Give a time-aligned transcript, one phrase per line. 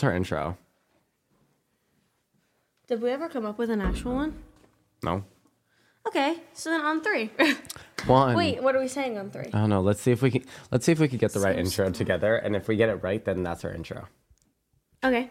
[0.00, 0.56] What's our intro?
[2.88, 4.34] Did we ever come up with an actual one?
[5.04, 5.24] No.
[6.08, 7.30] Okay, so then on three.
[8.06, 8.34] One.
[8.34, 9.44] Wait, what are we saying on three?
[9.52, 9.82] I don't know.
[9.82, 10.44] Let's see if we can.
[10.72, 13.02] Let's see if we can get the right intro together, and if we get it
[13.02, 14.08] right, then that's our intro.
[15.04, 15.28] Okay.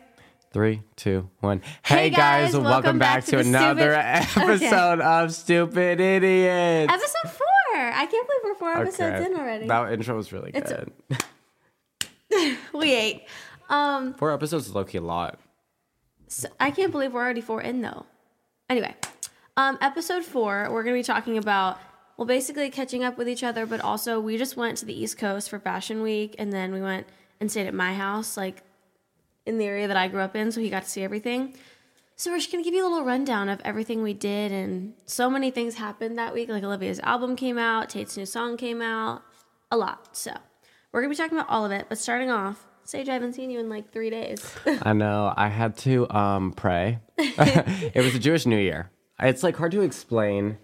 [0.54, 1.64] Three, two, one.
[1.84, 3.94] Hey, guys, welcome, back, to, the another
[4.30, 6.94] stupid- episode of Stupid Idiots.
[6.94, 7.48] Episode four.
[7.76, 9.65] I can't believe we're four episodes in already.
[9.65, 11.18] That intro was really It's- good.
[12.74, 13.26] we ate.
[13.69, 15.39] Um, Four episodes is low key a lot.
[16.28, 18.05] so I can't believe we're already four in though.
[18.69, 18.95] Anyway,
[19.57, 21.79] um, episode four, we're gonna be talking about
[22.18, 25.18] well, basically catching up with each other, but also we just went to the East
[25.18, 27.07] Coast for Fashion Week, and then we went
[27.39, 28.61] and stayed at my house, like
[29.45, 31.54] in the area that I grew up in, so he got to see everything.
[32.17, 35.30] So we're just gonna give you a little rundown of everything we did, and so
[35.30, 36.50] many things happened that week.
[36.50, 39.22] Like Olivia's album came out, Tate's new song came out,
[39.72, 40.17] a lot.
[40.17, 40.33] So
[40.92, 41.86] we're gonna be talking about all of it.
[41.88, 44.44] But starting off, Sage, I haven't seen you in like three days.
[44.82, 45.32] I know.
[45.38, 47.00] I had to um pray.
[47.18, 48.90] it was a Jewish New Year.
[49.20, 50.58] It's like hard to explain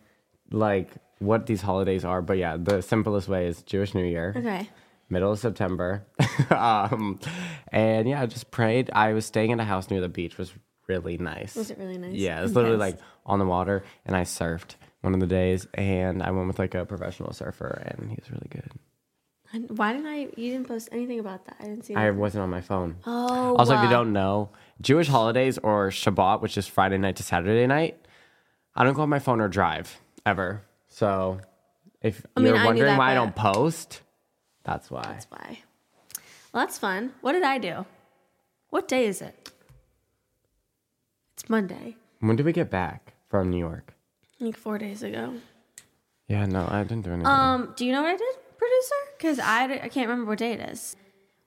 [0.52, 4.34] like what these holidays are, but yeah, the simplest way is Jewish New Year.
[4.36, 4.68] okay.
[5.08, 6.06] middle of September.
[6.50, 7.20] um,
[7.72, 8.90] and yeah, I just prayed.
[8.92, 10.40] I was staying in a house near the beach.
[10.40, 10.52] Was
[10.88, 11.56] really nice.
[11.56, 12.14] Was it really nice?
[12.14, 16.24] Yeah, it's literally like on the water, and I surfed one of the days, and
[16.24, 18.72] I went with like a professional surfer, and he was really good.
[19.56, 20.18] And Why didn't I?
[20.36, 21.56] You didn't post anything about that.
[21.62, 21.94] I didn't see.
[21.94, 21.98] It.
[21.98, 22.98] I wasn't on my phone.
[23.06, 23.56] oh.
[23.56, 24.50] Also, if you don't know,
[24.82, 28.06] Jewish holidays or Shabbat, which is Friday night to Saturday night,
[28.76, 30.64] I don't go on my phone or drive ever.
[30.90, 31.40] So
[32.02, 34.02] if I mean, you're I wondering that, why I don't post,
[34.66, 35.04] that's why.
[35.04, 35.60] That's why.
[36.52, 37.14] Well, that's fun.
[37.22, 37.86] What did I do?
[38.72, 39.52] What day is it?
[41.34, 41.96] It's Monday.
[42.20, 43.94] When did we get back from New York?
[44.42, 45.36] Like four days ago.
[46.28, 47.28] Yeah, no, I didn't do anything.
[47.28, 48.96] Um, do you know what I did, producer?
[49.18, 50.96] Because I, I can't remember what day it is.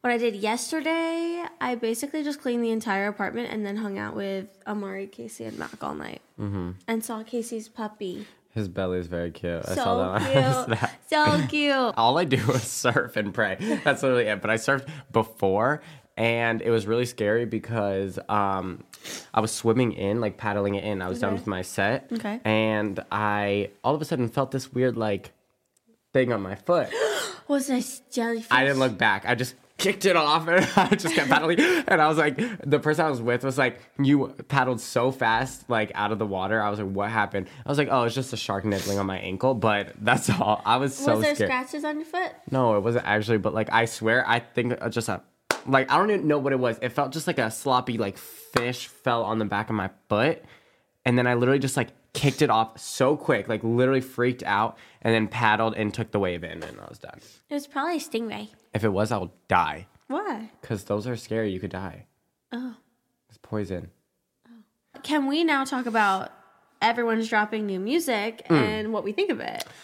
[0.01, 4.15] What I did yesterday, I basically just cleaned the entire apartment and then hung out
[4.15, 6.21] with Amari, Casey, and Mac all night.
[6.41, 6.71] Mm-hmm.
[6.87, 8.27] And saw Casey's puppy.
[8.55, 9.62] His belly is very cute.
[9.66, 10.69] I So saw that.
[10.69, 10.91] cute.
[11.09, 11.94] So cute.
[11.97, 13.56] All I do is surf and pray.
[13.84, 14.41] That's literally it.
[14.41, 15.83] But I surfed before,
[16.16, 18.83] and it was really scary because um,
[19.34, 21.03] I was swimming in, like paddling it in.
[21.03, 21.38] I was done Okay.
[21.41, 22.41] with my set, Okay.
[22.44, 25.33] and I all of a sudden felt this weird like
[26.13, 26.89] thing on my foot.
[27.49, 28.49] Was this jellyfish?
[28.51, 29.25] I didn't look back.
[29.27, 31.61] I just kicked it off and I just kept paddling.
[31.61, 32.37] And I was like,
[32.69, 36.27] the person I was with was like, you paddled so fast, like out of the
[36.27, 36.61] water.
[36.61, 37.47] I was like, what happened?
[37.65, 39.55] I was like, oh, it's just a shark nibbling on my ankle.
[39.55, 40.63] But that's all.
[40.65, 41.51] I was so was there scared.
[41.51, 42.33] scratches on your foot?
[42.51, 43.39] No, it wasn't actually.
[43.39, 45.23] But like, I swear, I think uh, just a,
[45.67, 46.79] like, I don't even know what it was.
[46.83, 50.43] It felt just like a sloppy, like fish fell on the back of my foot.
[51.05, 54.77] And then I literally just like kicked it off so quick, like literally freaked out
[55.03, 57.21] and then paddled and took the wave in and I was done.
[57.49, 58.49] It was probably a stingray.
[58.75, 59.87] If it was, I'll die.
[60.09, 60.51] Why?
[60.61, 61.51] Because those are scary.
[61.53, 62.07] You could die.
[62.53, 62.75] Oh.
[63.28, 63.91] It's poison.
[64.49, 65.01] Oh.
[65.03, 66.33] Can we now talk about
[66.83, 68.55] everyone's dropping new music Hmm.
[68.55, 69.65] and what we think of it?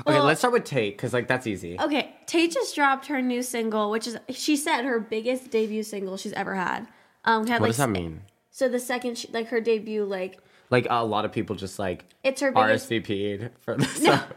[0.00, 1.78] Okay, Well- let's start with Tate because like that's easy.
[1.78, 6.16] Okay, Tate just dropped her new single, which is she said her biggest debut single
[6.16, 6.88] she's ever had.
[7.26, 8.22] Um, had what like does that mean?
[8.50, 10.38] So the second, she, like her debut, like
[10.70, 12.88] Like a lot of people just like it's her biggest.
[12.88, 14.00] RSVP'd for this.
[14.00, 14.20] No.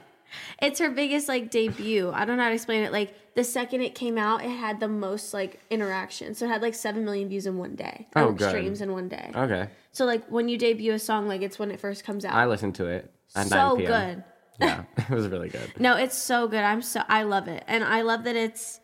[0.61, 2.11] It's her biggest like debut.
[2.11, 2.91] I don't know how to explain it.
[2.91, 6.33] Like the second it came out, it had the most like interaction.
[6.33, 8.07] So it had like seven million views in one day.
[8.15, 8.49] Oh, good.
[8.49, 9.31] streams in one day.
[9.35, 12.33] Okay, So like when you debut a song, like it's when it first comes out.
[12.33, 13.87] I listened to it at so 9 p.m.
[13.87, 14.23] good.
[14.59, 15.71] Yeah, it was really good.
[15.79, 16.61] No, it's so good.
[16.63, 18.79] I'm so I love it, and I love that it's.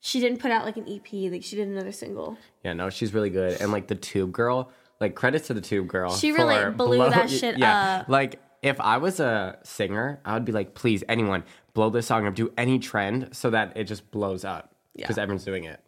[0.00, 1.32] She didn't put out like an EP.
[1.32, 2.36] Like she did another single.
[2.64, 3.60] Yeah, no, she's really good.
[3.60, 4.70] And like the Tube Girl,
[5.00, 6.14] like credits to the Tube Girl.
[6.14, 8.00] She really for blew that shit yeah.
[8.00, 8.08] up.
[8.08, 12.26] Like if I was a singer, I would be like, please, anyone, blow this song
[12.26, 15.22] up, do any trend so that it just blows up because Yeah.
[15.22, 15.80] everyone's doing it.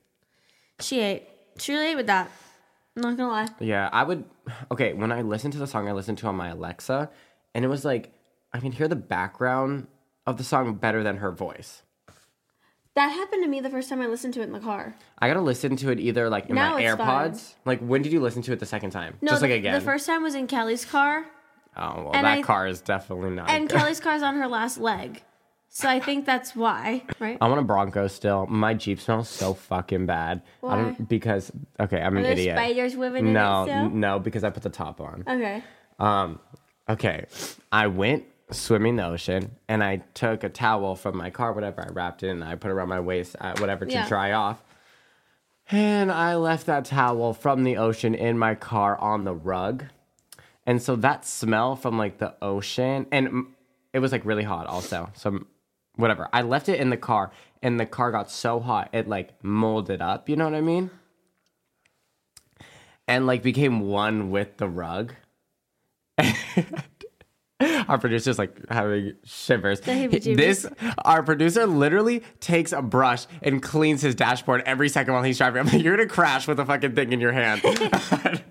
[0.80, 1.28] She ate.
[1.58, 2.30] She really ate with that.
[2.96, 3.48] I'm not gonna lie.
[3.60, 4.24] Yeah, I would.
[4.70, 7.10] Okay, when I listened to the song, I listened to on my Alexa,
[7.54, 8.12] and it was like
[8.52, 9.87] I can hear the background
[10.26, 11.82] of the song better than her voice.
[12.98, 14.92] That happened to me the first time I listened to it in the car.
[15.20, 17.54] I gotta listen to it either like in Now my it's AirPods.
[17.64, 19.16] Like when did you listen to it the second time?
[19.20, 19.74] No, Just the, like again.
[19.74, 21.24] the first time was in Kelly's car,
[21.76, 23.48] oh well, and that I- car is definitely not.
[23.50, 23.78] and good.
[23.78, 25.22] Kelly's car's on her last leg.
[25.70, 27.38] So I think that's why, right?
[27.40, 28.46] I want a Bronco still.
[28.46, 30.42] My Jeep smells so fucking bad.
[30.62, 30.74] I Why?
[30.76, 32.56] don't because okay, I'm an Are there idiot.
[32.56, 33.76] spiders living in no, it still?
[33.76, 35.22] n- no, because I put the top on.
[35.28, 35.62] Okay.
[36.00, 36.40] Um,
[36.88, 37.26] okay,
[37.70, 41.82] I went swimming the ocean and I took a towel from my car, whatever.
[41.86, 44.08] I wrapped it and I put it around my waist, uh, whatever, to Yeah.
[44.08, 44.62] dry off.
[45.70, 49.84] And I left that towel from the ocean in my car on the rug.
[50.66, 53.46] And so that smell from like the ocean, and
[53.92, 55.10] it was like really hot also.
[55.14, 55.44] So
[55.96, 56.28] whatever.
[56.32, 57.30] I left it in the car
[57.62, 60.28] and the car got so hot it like molded up.
[60.28, 60.90] You know what I mean?
[63.06, 65.14] and like became one with the rug.
[67.88, 69.81] our producer's like having shivers.
[69.81, 70.66] This
[71.05, 75.60] our producer literally takes a brush and cleans his dashboard every second while he's driving.
[75.60, 77.62] I'm like, you're gonna crash with a fucking thing in your hand.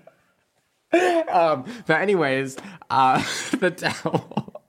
[1.30, 2.58] um, but anyways,
[2.90, 3.22] uh,
[3.58, 4.62] the towel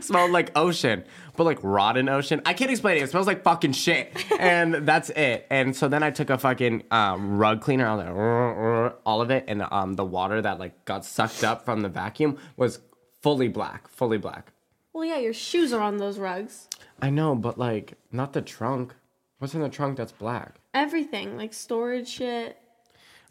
[0.00, 1.04] smelled like ocean,
[1.36, 2.42] but like rotten ocean.
[2.44, 3.02] I can't explain it.
[3.02, 5.46] It smells like fucking shit, and that's it.
[5.50, 7.86] And so then I took a fucking um, rug cleaner.
[7.86, 11.80] I was all of it, and um, the water that like got sucked up from
[11.80, 12.80] the vacuum was
[13.26, 14.52] fully black, fully black.
[14.92, 16.68] Well, yeah, your shoes are on those rugs.
[17.02, 18.94] I know, but like not the trunk.
[19.40, 20.60] What's in the trunk that's black?
[20.72, 22.56] Everything, like storage shit.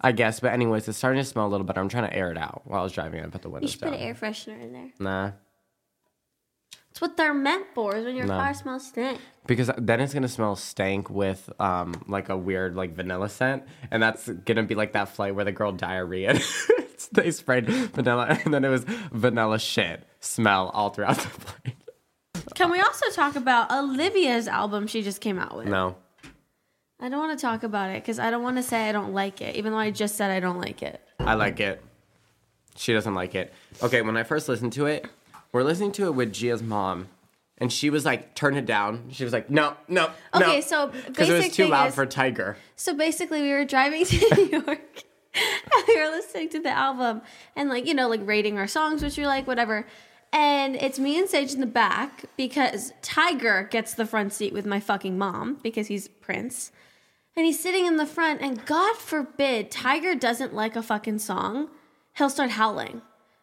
[0.02, 1.80] I guess, but anyways, it's starting to smell a little better.
[1.80, 3.24] I'm trying to air it out while I was driving.
[3.24, 3.66] I put the window.
[3.66, 4.90] You windows should put an air freshener in there.
[5.00, 5.32] Nah,
[6.92, 9.22] It's what they're meant for, is when your car smells stink.
[9.48, 14.04] because then it's gonna smell stank with um like a weird like vanilla scent, and
[14.04, 16.38] that's gonna be like that flight where the girl diarrhea.
[17.12, 21.76] they sprayed vanilla, and then it was vanilla shit smell all throughout the plane.
[22.54, 25.68] Can we also talk about Olivia's album she just came out with?
[25.68, 25.96] No,
[27.00, 29.14] I don't want to talk about it because I don't want to say I don't
[29.14, 31.02] like it, even though I just said I don't like it.
[31.20, 31.82] I like it.
[32.78, 33.54] She doesn't like it.
[33.82, 35.08] Okay, when I first listened to it,
[35.52, 37.08] we're listening to it with Gia's mom,
[37.58, 40.92] and she was like, "Turn it down." She was like, "No, no, no." Okay, so
[41.08, 42.58] because it was too loud is- for Tiger.
[42.76, 45.04] So basically, we were driving to New York
[45.88, 47.22] we were listening to the album
[47.56, 49.86] and, like, you know, like rating our songs, which we like, whatever.
[50.32, 54.66] And it's me and Sage in the back because Tiger gets the front seat with
[54.66, 56.72] my fucking mom because he's Prince.
[57.38, 61.70] And he's sitting in the front, and God forbid Tiger doesn't like a fucking song,
[62.18, 63.02] he'll start howling.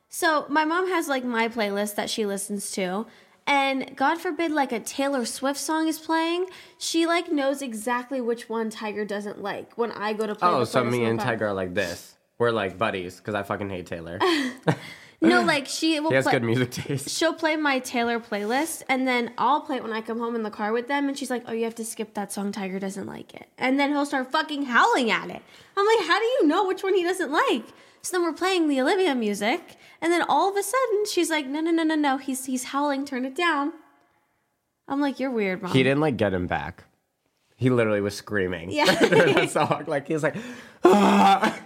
[0.08, 3.06] So my mom has like my playlist that she listens to,
[3.46, 6.46] and God forbid like a Taylor Swift song is playing,
[6.78, 10.48] she like knows exactly which one Tiger doesn't like when I go to play.
[10.48, 11.20] Oh, so me and.
[11.20, 12.16] Tiger are like this.
[12.38, 14.18] We're like buddies because I fucking hate Taylor.
[15.24, 16.32] No, like she will He has play.
[16.32, 17.08] good music taste.
[17.16, 20.42] She'll play my Taylor playlist, and then I'll play it when I come home in
[20.42, 21.06] the car with them.
[21.08, 22.50] And she's like, "Oh, you have to skip that song.
[22.50, 25.40] Tiger doesn't like it." And then he'll start fucking howling at it.
[25.76, 27.62] I'm like, "How do you know which one he doesn't like?"
[28.02, 31.46] So then we're playing the Olivia music, and then all of a sudden she's like,
[31.46, 32.16] "No, no, no, no, no.
[32.18, 33.04] He's he's howling.
[33.04, 33.72] Turn it down."
[34.88, 36.84] I'm like, "You're weird, mom." He didn't like get him back.
[37.56, 38.72] He literally was screaming.
[38.72, 38.92] Yeah.
[39.08, 39.84] during that song.
[39.86, 40.36] Like he was like,
[40.82, 41.58] ah.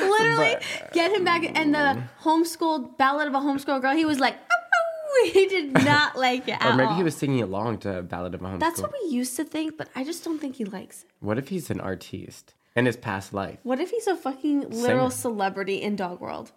[0.00, 0.56] Literally,
[0.92, 1.42] get him back.
[1.58, 2.08] And the mm.
[2.22, 3.96] homeschooled ballad of a homeschool girl.
[3.96, 4.82] He was like, "Ow." Oh, oh.
[5.32, 6.94] he did not like it or maybe all.
[6.96, 8.60] he was singing along to Ballad of a Homeschool.
[8.60, 11.10] That's what we used to think, but I just don't think he likes it.
[11.20, 13.58] What if he's an artiste in his past life?
[13.62, 15.34] What if he's a fucking literal Singer.
[15.34, 16.52] celebrity in Dog World?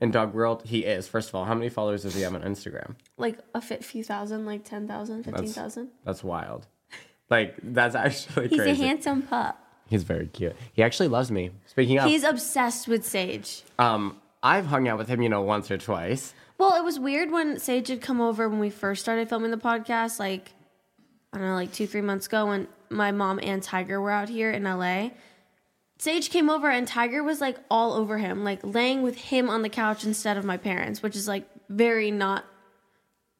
[0.00, 1.06] In Dog World, he is.
[1.08, 2.94] First of all, how many followers does he have on Instagram?
[3.18, 5.88] Like a fit few thousand, like 10,000, That's 15,000.
[6.04, 6.66] That's wild.
[7.28, 8.82] Like that's actually He's crazy.
[8.82, 9.62] a handsome pup.
[9.88, 10.56] He's very cute.
[10.72, 11.50] He actually loves me.
[11.66, 13.62] Speaking of, He's obsessed with Sage.
[13.78, 16.32] um, I've hung out with him, you know, once or twice.
[16.56, 19.56] Well, it was weird when Sage had come over when we first started filming the
[19.58, 20.52] podcast, like,
[21.32, 24.28] I don't know, like two, three months ago when my mom and Tiger were out
[24.30, 25.10] here in LA.
[26.00, 29.60] Sage came over and Tiger was like all over him, like laying with him on
[29.60, 32.46] the couch instead of my parents, which is like very not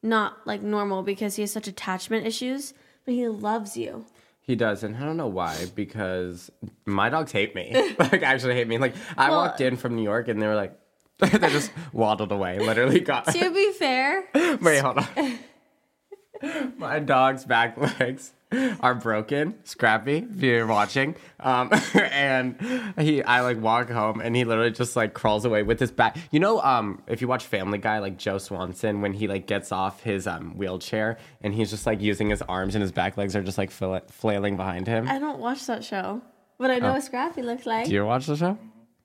[0.03, 4.05] not like normal because he has such attachment issues, but he loves you.
[4.41, 6.51] He does, and I don't know why, because
[6.85, 7.73] my dogs hate me.
[7.99, 8.77] like, actually hate me.
[8.77, 10.77] Like, I Well- walked in from New York, and they were like,
[11.19, 12.59] they just waddled away.
[12.59, 13.25] Literally got.
[13.27, 14.23] To be fair,
[14.61, 15.39] Wait, hold on.
[16.77, 18.33] my dog's back legs
[18.79, 19.55] are broken.
[19.63, 22.55] Scrappy, if you're watching, um, and
[22.99, 26.17] he, I like walk home, and he literally just like crawls away with his back.
[26.31, 29.71] You know, um, if you watch Family Guy, like Joe Swanson, when he like gets
[29.71, 33.35] off his um wheelchair, and he's just like using his arms, and his back legs
[33.35, 35.07] are just like fla- flailing behind him.
[35.07, 36.21] I don't watch that show,
[36.57, 37.85] but I know what Scrappy looks like.
[37.85, 37.89] Oh.
[37.89, 38.57] Do you watch the show?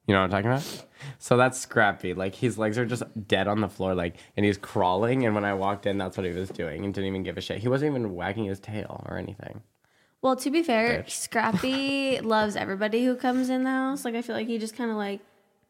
[0.06, 0.86] You know what I'm talking about?
[1.18, 2.14] So that's Scrappy.
[2.14, 5.26] Like his legs are just dead on the floor, like, and he's crawling.
[5.26, 7.40] And when I walked in, that's what he was doing, and didn't even give a
[7.40, 7.58] shit.
[7.58, 9.62] He wasn't even wagging his tail or anything.
[10.22, 11.10] Well, to be fair, Bitch.
[11.10, 14.04] Scrappy loves everybody who comes in the house.
[14.04, 15.20] Like I feel like he just kind of like,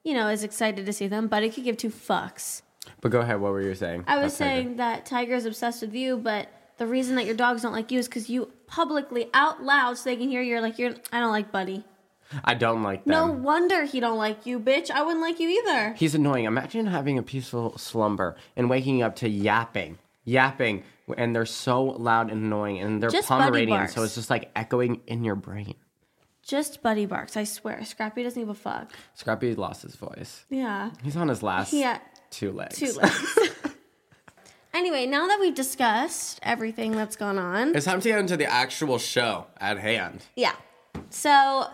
[0.04, 2.62] you know, is excited to see them, but he could give two fucks.
[3.00, 3.40] But go ahead.
[3.40, 4.04] What were you saying?
[4.06, 4.62] I was about Tiger?
[4.62, 7.98] saying that Tiger's obsessed with you, but the reason that your dogs don't like you
[7.98, 11.32] is because you publicly, out loud, so they can hear you're like, you're, I don't
[11.32, 11.84] like Buddy.
[12.44, 13.12] I don't like them.
[13.12, 14.90] No wonder he don't like you, bitch.
[14.90, 15.94] I wouldn't like you either.
[15.94, 16.44] He's annoying.
[16.44, 20.82] Imagine having a peaceful slumber and waking up to yapping, yapping,
[21.16, 24.50] and they're so loud and annoying, and they're Just buddy Pomeranian, so it's just like
[24.56, 25.74] echoing in your brain.
[26.42, 27.84] Just Buddy barks, I swear.
[27.84, 28.92] Scrappy doesn't give a fuck.
[29.14, 30.44] Scrappy lost his voice.
[30.48, 30.90] Yeah.
[31.02, 31.98] He's on his last Yeah.
[32.30, 32.78] two legs.
[32.78, 33.38] Two legs.
[34.74, 38.46] anyway, now that we've discussed everything that's gone on, It's time to get into the
[38.46, 40.24] actual show at hand.
[40.36, 40.52] Yeah.
[41.10, 41.66] So,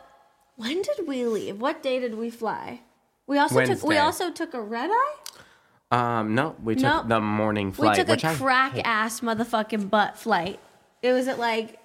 [0.62, 1.61] When did we leave?
[1.61, 2.83] What day did we fly?
[3.26, 3.99] We also took we Wednesday.
[3.99, 5.14] also took a red eye.
[5.90, 7.99] Um, no, we took the morning flight.
[7.99, 8.83] We took which a I crack hate.
[8.85, 10.61] ass motherfucking butt flight.
[11.02, 11.78] It was at like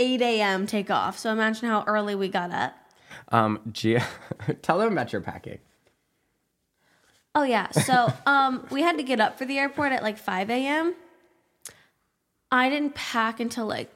[0.00, 0.66] 8 a.m.
[0.66, 1.16] takeoff.
[1.16, 2.74] So imagine how early we got up.
[3.28, 4.04] Um, Gia,
[4.62, 5.60] tell them about your packing.
[7.36, 7.70] Oh yeah.
[7.70, 10.94] So um we had to get up for the airport at like 5 a.m.
[12.50, 13.90] I didn't pack until like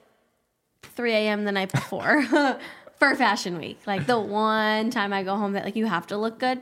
[0.82, 1.44] 3 a.m.
[1.44, 2.24] the night before
[2.98, 3.80] for fashion week.
[3.86, 6.60] Like the one time I go home that like you have to look good,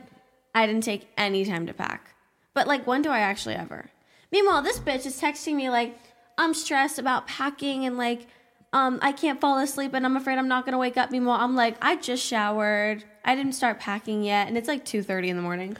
[0.53, 2.13] I didn't take any time to pack.
[2.53, 3.89] But like when do I actually ever?
[4.31, 5.97] Meanwhile, this bitch is texting me like
[6.37, 8.27] I'm stressed about packing and like
[8.73, 11.11] um I can't fall asleep and I'm afraid I'm not gonna wake up.
[11.11, 13.03] Meanwhile, I'm like I just showered.
[13.23, 15.77] I didn't start packing yet, and it's like 2:30 in the morning.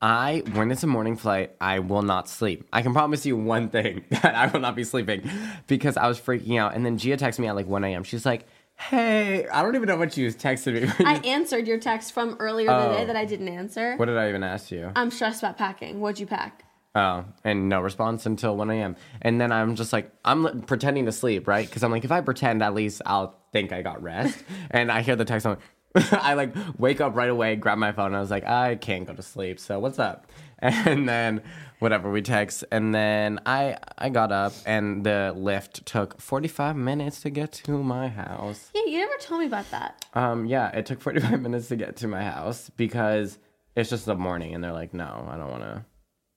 [0.00, 2.68] I, when it's a morning flight, I will not sleep.
[2.72, 5.28] I can promise you one thing that I will not be sleeping
[5.66, 6.74] because I was freaking out.
[6.74, 8.04] And then Gia texted me at like 1 a.m.
[8.04, 8.46] She's like,
[8.78, 11.04] hey, I don't even know what you was texting me.
[11.04, 12.90] I answered your text from earlier Oh.
[12.92, 13.96] today that I didn't answer.
[13.96, 14.90] what did I even ask you?
[14.96, 16.00] I'm stressed about packing.
[16.00, 16.64] What'd you pack?
[16.94, 18.96] Oh, and no response until 1 a.m.
[19.22, 21.66] And then I'm just like, I'm pretending to sleep, right?
[21.66, 24.42] Because I'm like, if I pretend, at least I'll think I got rest.
[24.70, 25.58] and I hear the text, I'm
[25.94, 28.76] like, I like wake up right away, grab my phone, and I was like, I
[28.76, 29.58] can't go to sleep.
[29.60, 30.26] So what's up?
[30.60, 31.42] And then
[31.78, 37.20] whatever we text, and then I I got up, and the lift took 45 minutes
[37.22, 38.70] to get to my house.
[38.74, 40.06] Yeah, you never told me about that.
[40.14, 43.38] Um, yeah, it took 45 minutes to get to my house because
[43.76, 45.84] it's just the morning, and they're like, no, I don't want to.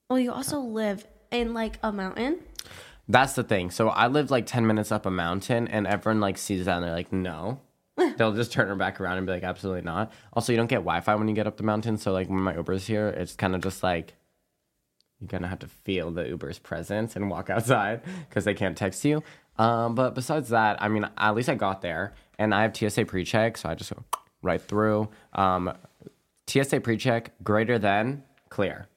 [0.09, 2.39] Well, you also live in like a mountain.
[3.07, 3.71] That's the thing.
[3.71, 6.85] So I lived like 10 minutes up a mountain and everyone like sees that and
[6.85, 7.59] they're like, no.
[8.17, 10.11] They'll just turn her back around and be like, absolutely not.
[10.33, 11.97] Also, you don't get Wi Fi when you get up the mountain.
[11.97, 14.13] So, like, when my Uber's here, it's kind of just like
[15.21, 19.05] you're to have to feel the Uber's presence and walk outside because they can't text
[19.05, 19.23] you.
[19.57, 23.05] Um, but besides that, I mean, at least I got there and I have TSA
[23.05, 23.57] pre check.
[23.57, 24.03] So I just go
[24.41, 25.09] right through.
[25.33, 25.73] Um,
[26.47, 28.87] TSA pre check greater than clear.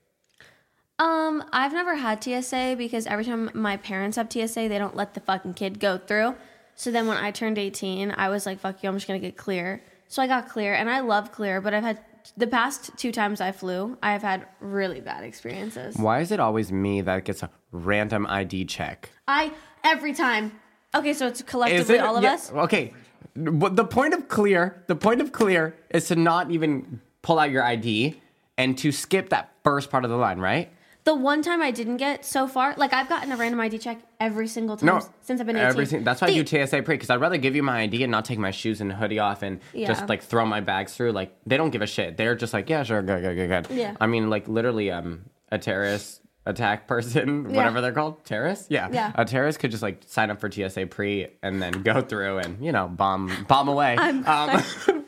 [0.98, 5.14] Um, I've never had TSA because every time my parents have TSA, they don't let
[5.14, 6.36] the fucking kid go through.
[6.76, 9.36] So then when I turned 18, I was like, fuck you, I'm just gonna get
[9.36, 9.82] clear.
[10.08, 12.00] So I got clear and I love clear, but I've had
[12.36, 15.96] the past two times I flew, I've had really bad experiences.
[15.96, 19.10] Why is it always me that gets a random ID check?
[19.28, 19.52] I,
[19.82, 20.52] every time.
[20.94, 22.52] Okay, so it's collectively all of Yeah, us?
[22.52, 22.92] Okay.
[23.36, 27.50] But the point of clear, the point of clear is to not even pull out
[27.50, 28.20] your ID
[28.56, 30.70] and to skip that first part of the line, right?
[31.04, 33.98] The one time I didn't get so far, like I've gotten a random ID check
[34.18, 35.68] every single time No, since I've been 18.
[35.68, 37.82] Every, sing- that's why The- I do TSA pre because I'd rather give you my
[37.82, 39.86] ID and not take my shoes and hoodie off and Yeah.
[39.88, 41.12] just like throw my bags through.
[41.12, 42.16] Like they don't give a shit.
[42.16, 43.76] They're just like, yeah, sure, good, good, good, good.
[43.76, 43.94] Yeah.
[44.00, 47.56] I mean, like literally, um, a terrorist attack person, Yeah.
[47.56, 48.70] whatever they're called, terrorist.
[48.70, 48.88] Yeah.
[48.90, 49.12] Yeah.
[49.14, 52.64] A terrorist could just like sign up for TSA pre and then go through and
[52.64, 53.96] you know bomb bomb away.
[53.98, 54.62] I'm um,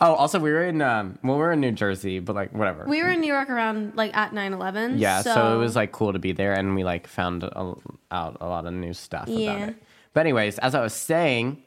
[0.00, 2.84] oh, also we were in um, well, we were in New Jersey, but like whatever.
[2.86, 4.98] We were in New York around like at 9 11.
[4.98, 7.74] Yeah, so, it was like cool to be there, and we like found a,
[8.10, 9.50] out a lot of new stuff Yeah.
[9.56, 9.76] about it.
[10.12, 11.62] But anyways, as I was saying,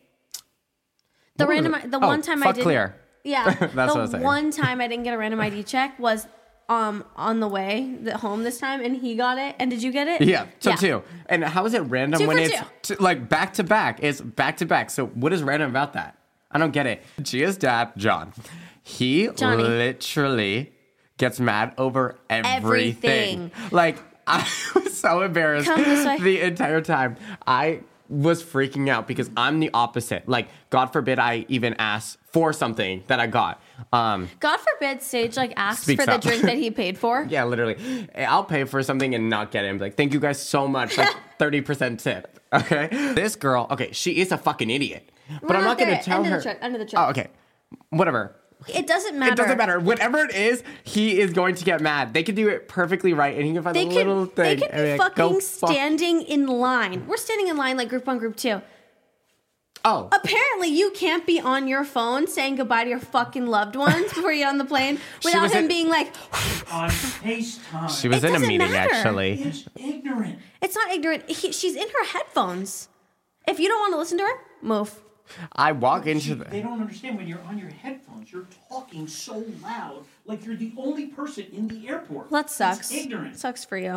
[1.37, 2.63] The random, the Oh, one time I didn't.
[2.63, 2.95] clear.
[3.23, 5.99] Yeah, That's the what I was one time I didn't get a random ID check
[5.99, 6.27] was
[6.69, 9.55] um on the way the home this time, and he got it.
[9.59, 10.21] And did you get it?
[10.21, 11.03] Yeah, so two.
[11.27, 13.99] And how is it random Two when it's t- like back to back?
[14.01, 14.89] It's back to back.
[14.89, 16.17] So what is random about that?
[16.51, 17.03] I don't get it.
[17.21, 18.33] Gia's dad, John,
[18.83, 19.63] he Johnny.
[19.63, 20.71] literally
[21.17, 22.55] gets mad over everything.
[22.55, 23.51] Everything.
[23.71, 26.17] Like I was so embarrassed Come this way.
[26.19, 27.17] the entire time.
[27.45, 30.29] I was freaking out because I'm the opposite.
[30.29, 33.61] Like, God forbid I even ask for something that I got.
[33.91, 36.21] Um, God forbid Sage like asks Speaks for the up.
[36.21, 37.25] drink that he paid for.
[37.29, 38.07] Yeah, literally.
[38.17, 39.69] I'll pay for something and not get it.
[39.69, 40.97] And be like, thank you guys so much.
[40.97, 42.39] Like 30% tip.
[42.53, 42.87] Okay.
[43.13, 45.09] This girl, okay, she is a fucking idiot.
[45.41, 46.37] But We're I'm not, not gonna tell End of her.
[46.39, 46.99] the check, end of the check.
[46.99, 47.27] Oh, okay.
[47.89, 48.35] Whatever.
[48.73, 49.33] It doesn't matter.
[49.33, 49.79] It doesn't matter.
[49.79, 52.13] Whatever it is, he is going to get mad.
[52.13, 54.59] They can do it perfectly right, and he can find They a little could, thing.
[54.59, 57.05] they could and be like, go fucking fuck- standing in line.
[57.07, 58.61] We're standing in line like group one, group two.
[59.85, 64.11] Oh, Apparently, you can't be on your phone saying goodbye to your fucking loved ones
[64.11, 66.07] before you're on the plane without him in- being like,
[66.71, 67.89] on FaceTime.
[68.01, 68.93] she was It in a meeting matter.
[68.93, 69.39] actually.
[69.43, 70.39] It's ignorant.
[70.61, 71.29] it's not ignorant.
[71.29, 72.89] He, she's in her headphones.
[73.47, 74.99] If you don't want to listen to her, move.
[75.53, 76.45] I walk into See, the.
[76.45, 80.71] they don't understand when you're on your headphones, you're talking so loud, like you're the
[80.77, 82.31] only person in the airport.
[82.31, 82.91] Well, that sucks.
[82.91, 83.37] It's ignorant.
[83.37, 83.93] Sucks for you.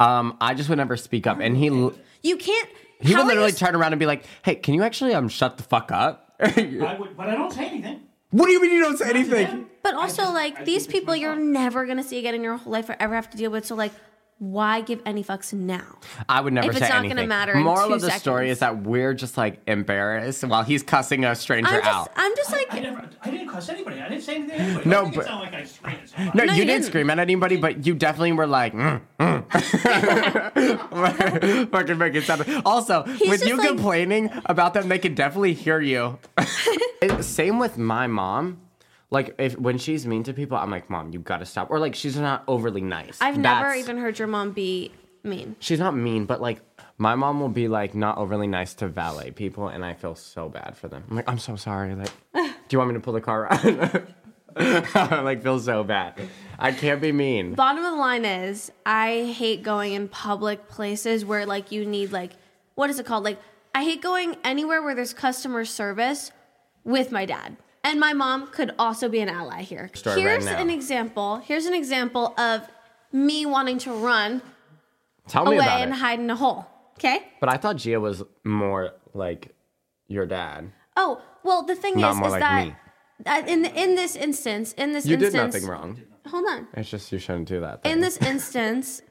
[0.00, 2.68] Um, I just would never speak up, and he You can't.
[3.00, 5.56] he would literally you, turn around and be like, "Hey, can you actually um shut
[5.56, 8.00] the fuck up?" I would, but I don't say anything.
[8.30, 9.66] what do you mean you don't say Not anything?
[9.82, 12.34] But also, just- like I these keep it to people, you're never gonna see again
[12.34, 13.64] in your whole life or ever have to deal with.
[13.66, 13.92] So, like,
[14.38, 15.98] why give any fucks now?
[16.28, 18.50] I would never If say it's not gonna matter in Moral two of the story
[18.50, 22.10] is that we're just like embarrassed while he's cussing a stranger I'm just, out.
[22.16, 23.08] I'm just like, I never.
[23.22, 24.00] I didn't cuss anybody.
[24.00, 24.90] I didn't say anything to anybody.
[24.90, 26.34] No, but- like I screamed at.
[26.34, 26.84] No, No, you, you didn't, didn't.
[26.86, 29.44] scream at anybody, but you definitely were like, mm, mm.
[31.70, 32.44] fucking make it sound.
[32.66, 36.18] Also, with you like- complaining about them, they can definitely hear you.
[37.00, 38.60] It- Same with my mom.
[39.14, 41.70] Like, if when she's mean to people, I'm like, Mom, you gotta stop.
[41.70, 43.16] Or like, she's not overly nice.
[43.20, 44.90] I've never That's- even heard your mom be
[45.22, 45.56] mean.
[45.60, 46.60] She's not mean, but like,
[46.98, 50.48] my mom will be like not overly nice to valet people, and I feel so
[50.48, 51.04] bad for them.
[51.08, 51.94] I'm like, I'm so sorry.
[51.94, 54.06] Like, do you want me to pull the car around?
[54.56, 56.20] I like feel so bad.
[56.58, 57.54] I can't be mean.
[57.54, 62.12] Bottom of the line is, I hate going in public places where like you need
[62.12, 62.32] like,
[62.74, 63.24] what is it called?
[63.24, 63.38] Like,
[63.74, 66.30] I hate going anywhere where there's customer service
[66.84, 67.56] with my dad.
[67.84, 69.90] And my mom could also be an ally here.
[70.06, 70.58] Right Here's now.
[70.58, 71.36] an example.
[71.36, 72.66] Here's an example of
[73.12, 74.40] me wanting to run
[75.28, 75.96] Tell me away about and it.
[75.96, 76.66] hide in a hole.
[76.98, 77.18] Okay?
[77.40, 79.54] But I thought Gia was more like
[80.08, 80.72] your dad.
[80.96, 83.52] Oh, well, the thing Not is, is like that me.
[83.52, 86.00] in in this instance, in this You did instance, nothing wrong.
[86.26, 86.68] Hold on.
[86.74, 87.80] It's just you shouldn't do that.
[87.84, 89.02] In this instance,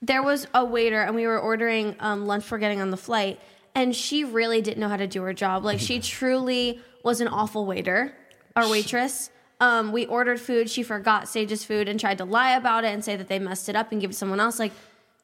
[0.00, 3.40] there was a waiter, and we were ordering um, lunch for getting on the flight,
[3.74, 5.64] and she really didn't know how to do her job.
[5.64, 8.14] Like she truly was an awful waiter
[8.56, 9.30] or waitress.
[9.60, 13.04] Um, we ordered food, she forgot Sage's food and tried to lie about it and
[13.04, 14.58] say that they messed it up and give it to someone else.
[14.58, 14.72] Like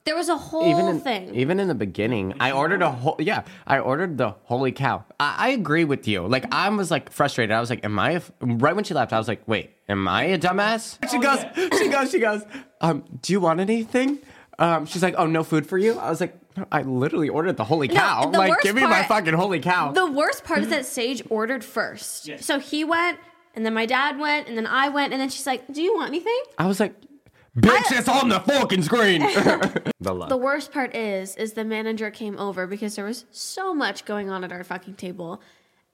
[0.05, 1.35] there was a whole even in, thing.
[1.35, 5.05] even in the beginning, I ordered a whole yeah, I ordered the holy cow.
[5.19, 6.27] I, I agree with you.
[6.27, 7.51] Like I was like frustrated.
[7.53, 9.13] I was like, am I a f-" right when she left?
[9.13, 10.99] I was like, wait, am I a dumbass?
[11.11, 11.69] She Oh, goes, yeah.
[11.79, 12.43] she goes, she goes.
[12.81, 14.21] Um, do you want anything?
[14.59, 15.99] Um, she's like, oh, no food for you.
[15.99, 16.37] I was like,
[16.73, 18.29] I literally ordered the holy cow.
[18.29, 19.93] the like, give me my fucking holy cow.
[19.93, 22.27] The worst part is that Sage ordered first.
[22.27, 22.45] Yes.
[22.45, 23.19] So he went,
[23.55, 25.95] and then my dad went, and then I went, and then she's like, "Do you
[25.95, 26.95] want anything?" I was like,
[27.57, 29.21] bitch, it's on the fucking screen.
[30.01, 30.27] the.
[30.29, 34.29] The worst part is, is the manager came over because there was so much going
[34.29, 35.41] on at our fucking table,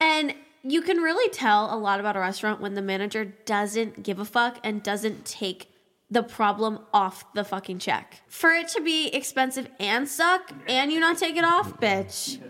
[0.00, 4.18] and you can really tell a lot about a restaurant when the manager doesn't give
[4.18, 5.73] a fuck and doesn't take
[6.14, 8.22] the problem off the fucking check.
[8.28, 12.40] For it to be expensive and suck, and you not take it off, bitch.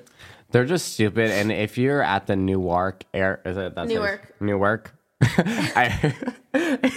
[0.50, 1.31] They're just stupid.
[1.31, 4.40] And if you're at the Newark air, is it that's Newark.
[4.40, 4.94] Newark.
[5.20, 6.14] I,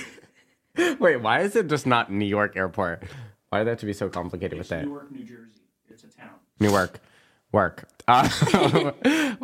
[1.00, 3.04] wait, why is it just not New York Airport?
[3.50, 4.86] Why do they have to be so complicated It's with that?
[4.86, 5.62] Newark, New Jersey.
[5.90, 6.32] It's a town.
[6.60, 7.00] Newark,
[7.52, 7.88] work.
[8.08, 8.30] Uh,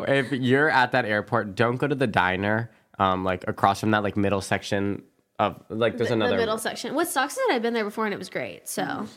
[0.07, 2.69] if you're at that airport, don't go to the diner.
[2.99, 5.01] Um, like across from that like middle section
[5.39, 6.95] of like there's The, another the middle section.
[6.95, 8.67] What sucks is that I've been there before and it was great.
[8.69, 9.07] So,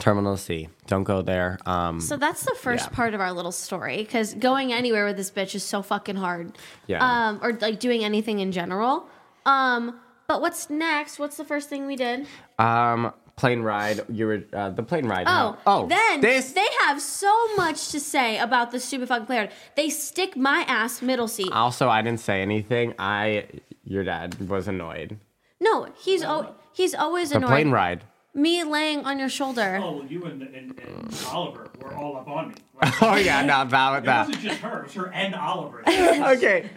[0.00, 0.68] terminal C.
[0.86, 1.58] Don't go there.
[1.66, 2.96] Um, so that's the first Yeah.
[2.96, 6.56] part of our little story because going anywhere with this bitch is so fucking hard.
[6.86, 7.04] Yeah.
[7.28, 9.06] Um, or like doing anything in general.
[9.44, 11.18] Um, but what's next?
[11.18, 12.26] What's the first thing we did?
[12.58, 14.00] um, plane ride.
[14.08, 15.24] You were uh, the plane ride.
[15.26, 19.48] Oh, oh, then this they have so much to say about the stupid fucking player.
[19.74, 21.50] They stick my ass middle seat.
[21.52, 22.94] Also, I didn't say anything.
[22.98, 23.46] I,
[23.92, 25.18] your dad was annoyed.
[25.60, 27.48] No, he's o- he's always The annoyed.
[27.48, 28.04] plane ride.
[28.34, 29.78] Me laying on your shoulder.
[29.82, 32.54] Oh, well, you and, and, and Oliver were all up on me.
[33.02, 34.26] Oh yeah, not bad with It that.
[34.26, 35.82] wasn't just her, it was her and Oliver.
[35.86, 36.70] Okay,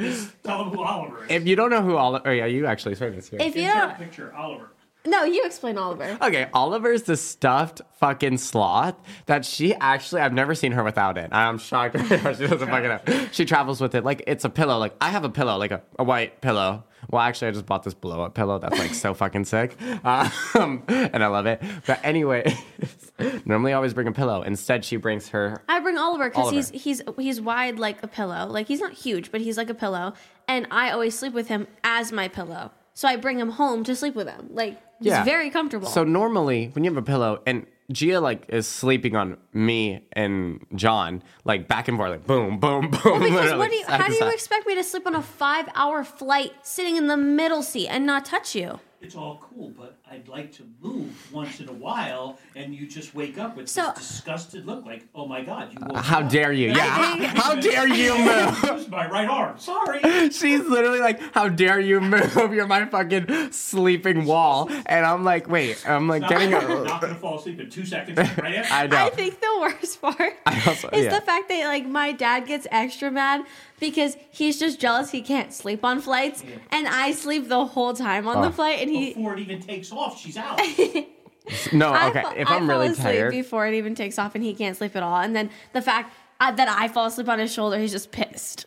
[0.44, 1.32] Tell them who Oliver is.
[1.32, 3.40] if you don't know who Oliver, oh yeah, you actually said this here.
[3.42, 4.70] If you Insert don't, picture, Oliver.
[5.06, 6.18] no, you explain Oliver.
[6.22, 8.96] Okay, Oliver's the stuffed fucking sloth
[9.28, 11.30] that she actually I've never seen her without it.
[11.32, 13.28] I'm shocked she doesn't fucking know.
[13.32, 14.78] She travels with it like it's a pillow.
[14.78, 16.84] Like I have a pillow, like a, a white pillow.
[17.12, 20.84] Well, actually, I just bought this blow up pillow that's like so fucking sick, um,
[20.88, 21.62] and I love it.
[21.86, 22.56] But anyway,
[23.46, 24.42] normally I always bring a pillow.
[24.42, 25.62] Instead, she brings her.
[25.70, 28.48] I bring Oliver because he's he's he's wide like a pillow.
[28.48, 30.14] Like he's not huge, but he's like a pillow.
[30.48, 32.72] And I always sleep with him as my pillow.
[32.94, 34.48] So I bring him home to sleep with him.
[34.52, 35.24] Like he's Yeah.
[35.24, 35.88] very comfortable.
[35.88, 40.66] So normally, when you have a pillow and Gia like is sleeping on me and
[40.74, 43.20] John, like back and forth, like boom, boom, boom.
[43.20, 46.04] because what do you, how do you expect me to sleep on a five hour
[46.04, 48.80] flight sitting in the middle seat and not touch you?
[49.02, 53.14] It's all cool, but I'd like to move once in a while, and you just
[53.14, 56.30] wake up with So- this disgusted look, like, "Oh my God, you woke How up."
[56.30, 56.70] dare you?
[56.70, 56.76] Yeah.
[56.88, 58.64] How, think- how dare you move?
[58.80, 59.60] Use my right arm.
[59.60, 60.00] Sorry.
[60.30, 62.54] She's literally like, "How dare you move?
[62.54, 67.02] You're my fucking sleeping wall." And I'm like, "Wait." I'm like Not, getting I'm not
[67.02, 68.18] gonna fall asleep in two seconds.
[68.46, 68.72] Right.
[68.72, 68.98] I know.
[68.98, 70.34] I think the worst part
[70.66, 71.20] also- is yeah.
[71.20, 73.46] the fact that like my dad gets extra mad
[73.80, 78.28] because he's just jealous he can't sleep on flights, and I sleep the whole time
[78.28, 78.42] on Oh.
[78.44, 79.14] the flight, and he.
[79.14, 80.60] Before it even takes off, she's out.
[81.74, 82.22] no, I okay.
[82.24, 84.54] fa- if I I'm fall really asleep tired, before it even takes off, and he
[84.54, 87.54] can't sleep at all, and then the fact uh, that I fall asleep on his
[87.54, 88.66] shoulder, he's just pissed.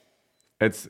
[0.60, 0.88] it's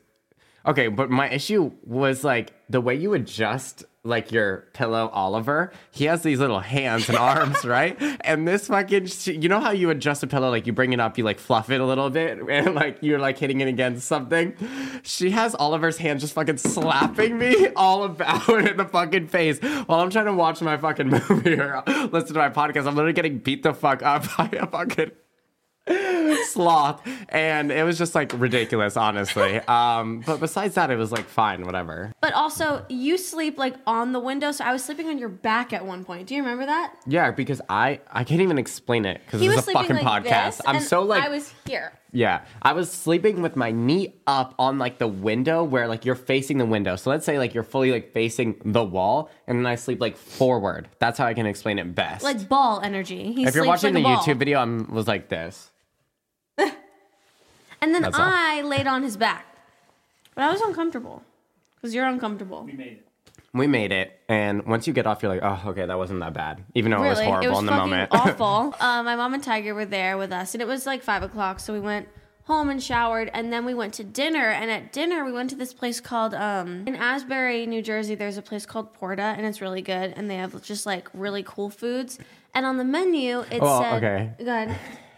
[0.65, 0.87] okay.
[0.87, 6.23] But my issue was like the way you adjust like your pillow Oliver, he has
[6.23, 7.97] these little hands and arms, right?
[8.21, 11.17] And this fucking, you know how you adjust a pillow, like you bring it up,
[11.17, 14.55] you like fluff it a little bit, and like you're like hitting it against something.
[15.03, 19.99] She has Oliver's hands just fucking slapping me all about in the fucking face while
[19.99, 22.87] I'm trying to watch my fucking movie or listen to my podcast.
[22.87, 25.11] I'm literally getting beat the fuck up by a fucking
[26.45, 27.01] sloth.
[27.29, 29.57] And it was just like ridiculous honestly.
[29.61, 32.13] Um but besides that it was like fine whatever.
[32.21, 35.73] But also, you sleep like on the window, so I was sleeping on your back
[35.73, 36.27] at one point.
[36.27, 36.93] Do you remember that?
[37.07, 40.61] yeah because i i can't even explain it because was a fucking like podcast.
[40.65, 41.93] I'm so like I was here.
[42.11, 46.15] yeah i was sleeping with my knee up on like the window where like you're
[46.15, 46.95] facing the window.
[46.95, 50.17] So let's say like you're fully like facing the wall and then i sleep like
[50.17, 50.89] forward.
[50.99, 52.23] That's how i can explain it best.
[52.23, 53.31] Like ball energy.
[53.33, 55.71] He if you're watching like the youtube video i was like this
[57.81, 58.25] and then That's all.
[58.25, 59.45] I laid on his back,
[60.35, 61.23] but I was uncomfortable
[61.75, 62.63] because you're uncomfortable.
[62.63, 63.05] We made it.
[63.53, 66.33] we made it and once you get off you're like oh okay that wasn't that
[66.33, 68.75] bad even though it was Really, horrible it was in the fucking moment awful.
[68.79, 71.59] Uh, my mom and Tiger were there with us, and it was like five o'clock.
[71.59, 72.07] So we went
[72.43, 74.49] home and showered, and then we went to dinner.
[74.49, 78.15] And at dinner, we went to this place called um, in Asbury, New Jersey.
[78.15, 80.13] There's a place called Porta, and it's really good.
[80.15, 82.17] And they have just like really cool foods.
[82.55, 84.43] And on the menu, it Oh, said, okay.
[84.43, 84.77] "Go ahead."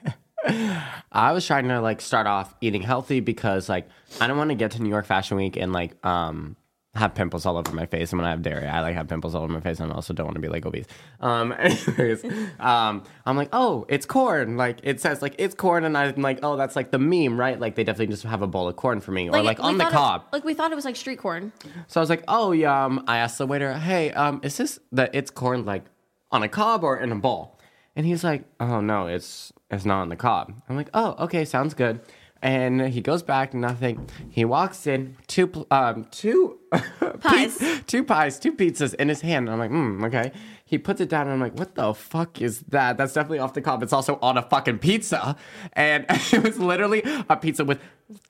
[0.47, 3.87] I was trying to like start off eating healthy because like
[4.19, 6.55] I don't want to get to New York Fashion Week and like um
[6.93, 8.11] have pimples all over my face.
[8.11, 9.95] And when I have dairy, I like have pimples all over my face, and I
[9.95, 10.85] also don't want to be like obese.
[11.21, 12.25] Um, anyways,
[12.59, 14.57] um, I'm like, oh, it's corn.
[14.57, 17.57] Like it says like it's corn, and I'm like, oh, that's like the meme, right?
[17.57, 19.77] Like they definitely just have a bowl of corn for me, or like we on
[19.77, 20.25] the thought it- cob.
[20.33, 21.53] like we thought it was like street corn.
[21.87, 22.83] So I was like, oh yeah.
[22.85, 25.85] Um, I asked the waiter, hey, um, is this the it's corn like
[26.31, 27.57] on a cob or in a bowl?
[27.95, 30.53] And he's like, oh no, it's it's not on the cob.
[30.69, 32.01] I'm like, oh okay, sounds good.
[32.43, 34.09] And he goes back, nothing.
[34.31, 36.57] He walks in, two pl- um two
[37.19, 37.57] Pies.
[37.59, 39.47] pi- two pies, two pizzas in his hand.
[39.49, 40.31] I'm like, hmm, okay.
[40.65, 42.97] He puts it down, and I'm like, what the fuck is that?
[42.97, 43.83] That's definitely off the cob.
[43.83, 45.35] It's also on a fucking pizza,
[45.73, 47.79] and it was literally a pizza with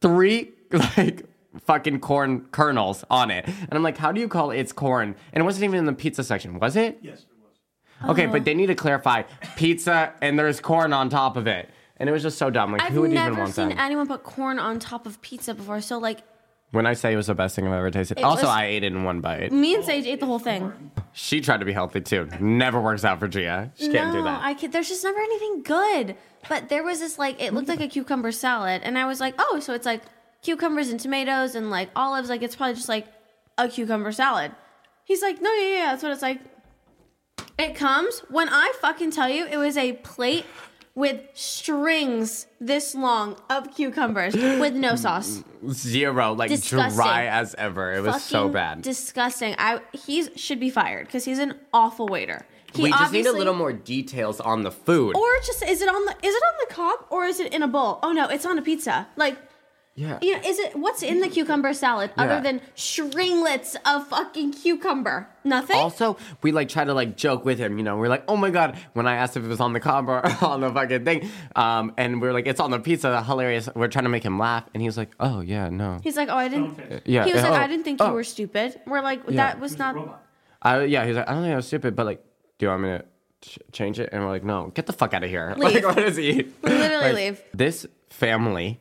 [0.02, 0.52] three
[0.97, 1.24] like
[1.65, 3.45] fucking corn kernels on it.
[3.47, 4.58] And I'm like, how do you call it?
[4.58, 5.15] it's corn?
[5.34, 6.97] And it wasn't even in the pizza section, was it?
[7.02, 7.31] Yes, it was.
[8.10, 8.44] Okay, but uh-huh.
[8.46, 9.24] they need to clarify
[9.56, 11.70] pizza and there's corn on top of it.
[11.98, 12.72] And it was just so dumb.
[12.72, 13.80] Like, I've who would even never want seen that?
[13.80, 15.82] anyone put corn on top of pizza before.
[15.82, 16.22] So like,
[16.72, 18.20] when I say it was the best thing I've ever tasted.
[18.22, 19.52] also, was- I ate it in one bite.
[19.52, 20.92] me and Sage ate the whole thing.
[21.14, 22.30] She tried to be healthy too.
[22.40, 23.72] Never works out for Gia.
[23.76, 24.42] She can't no, do that.
[24.42, 24.72] I could.
[24.72, 26.16] There's just never anything good.
[26.48, 29.36] But there was this like it looked like a cucumber salad, and I was like,
[29.38, 30.02] oh, so it's like
[30.42, 32.30] cucumbers and tomatoes and like olives.
[32.30, 33.06] Like it's probably just like
[33.58, 34.54] a cucumber salad.
[35.04, 36.40] He's like, no, yeah, yeah, that's what it's like.
[37.62, 40.47] It comes when I fucking tell you it was a plate
[40.95, 45.43] with strings this long of cucumbers with no sauce.
[45.69, 46.95] Zero, like Disgusting.
[46.95, 47.93] dry as ever.
[47.93, 48.82] It was so bad.
[48.82, 49.54] Disgusting.
[49.60, 52.47] I he should be fired because he's an awful waiter.
[52.74, 55.15] He we just need a little more details on the food.
[55.15, 57.62] Or just is it on the is it on the cob or is it in
[57.62, 58.00] a bowl?
[58.02, 59.08] Oh no, it's on a pizza.
[59.15, 59.38] Like
[59.96, 60.20] yeah.
[60.22, 62.24] you know, is it what's in the cucumber salad Yeah.
[62.24, 65.28] other than stringlets of fucking cucumber?
[65.44, 65.78] Nothing.
[65.78, 67.98] Also, we like try to like joke with him, you know.
[67.98, 70.22] We're like, "Oh my god!" When I asked if it was on the cob or
[70.46, 73.70] on the fucking thing, um, and we're like, "It's on the pizza." Hilarious.
[73.76, 76.36] We're trying to make him laugh, and he's like, "Oh yeah, no." He's like, oh,
[76.36, 76.80] I didn't.
[76.80, 77.02] Okay.
[77.06, 77.26] Yeah.
[77.26, 78.08] He was like, oh, I didn't think oh.
[78.08, 78.80] you were stupid.
[78.86, 79.36] We're like, Yeah.
[79.38, 80.24] that was not.
[80.62, 82.24] I, yeah, he's like, I don't think I was stupid, but like,
[82.58, 83.06] do you want me to
[83.42, 84.10] ch- change it?
[84.12, 85.54] And we're like, no, get the fuck out of here.
[85.58, 85.84] Leave.
[85.84, 86.48] Like, what is he?
[86.62, 87.42] Literally Like, leave.
[87.54, 88.80] This family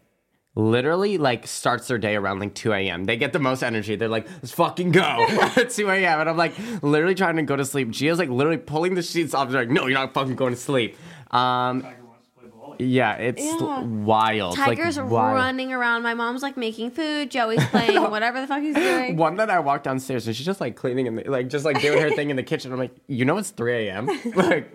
[0.57, 3.05] literally like starts their day around like 2 a.m.
[3.05, 3.97] They get the most energy.
[3.97, 5.01] They're like, let's fucking go
[5.57, 6.21] at 2 a.m.
[6.21, 7.91] And I'm like literally trying to go to sleep.
[7.91, 9.51] Gia's like literally pulling the sheets off.
[9.51, 10.97] They're like, no, you're not fucking going to sleep.
[11.33, 12.77] Um, Tiger wants to play ball.
[12.81, 13.83] yeah, it's Yeah.
[13.83, 14.59] wild.
[14.59, 15.37] Like, Tiger's wild.
[15.37, 16.03] running around.
[16.03, 17.31] My mom's like making food.
[17.31, 19.17] Joey's playing whatever the fuck he's doing.
[19.17, 22.03] One that I walked downstairs and she's just like cleaning and like just like doing
[22.03, 22.73] her thing in the kitchen.
[22.73, 24.07] I'm like, you know it's 3 a.m.
[24.35, 24.69] like,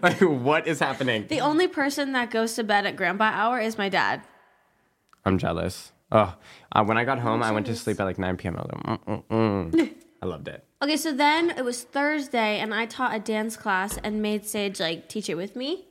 [0.00, 1.26] like what is happening?
[1.26, 4.22] The only person that goes to bed at grandpa hour is my dad.
[5.26, 5.92] I'm jealous.
[6.12, 6.34] Oh,
[6.72, 8.56] uh, when I got home, I went to sleep at like 9 p.m.
[8.56, 9.94] I was like, mm, mm, mm.
[10.22, 10.64] I loved it.
[10.80, 14.78] Okay, so then it was Thursday, and I taught a dance class and made Sage
[14.78, 15.84] like teach it with me.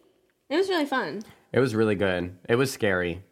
[0.50, 1.24] It was really fun.
[1.52, 2.38] It was really good.
[2.48, 3.24] It was scary.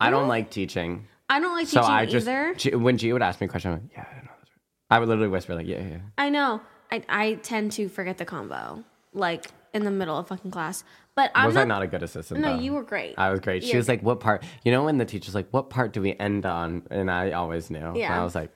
[0.00, 2.54] I don't like teaching, I don't like so teaching I just either.
[2.54, 4.48] G- when Gia would ask me a question, like, yeah, I know right.
[4.90, 5.98] I would literally whisper like, yeah, yeah.
[6.16, 6.62] I know.
[6.90, 10.84] I I tend to forget the combo like in the middle of fucking class,
[11.20, 11.62] but I'm was not.
[11.62, 12.40] I not a good assistant?
[12.40, 12.62] no, though?
[12.62, 13.14] you were great.
[13.18, 13.62] I was great.
[13.62, 16.00] She You're was like, "What part?" You know, when the teacher's like, "What part do
[16.00, 17.78] we end on?" And I always knew.
[17.78, 18.20] And Yeah.
[18.20, 18.50] I was like,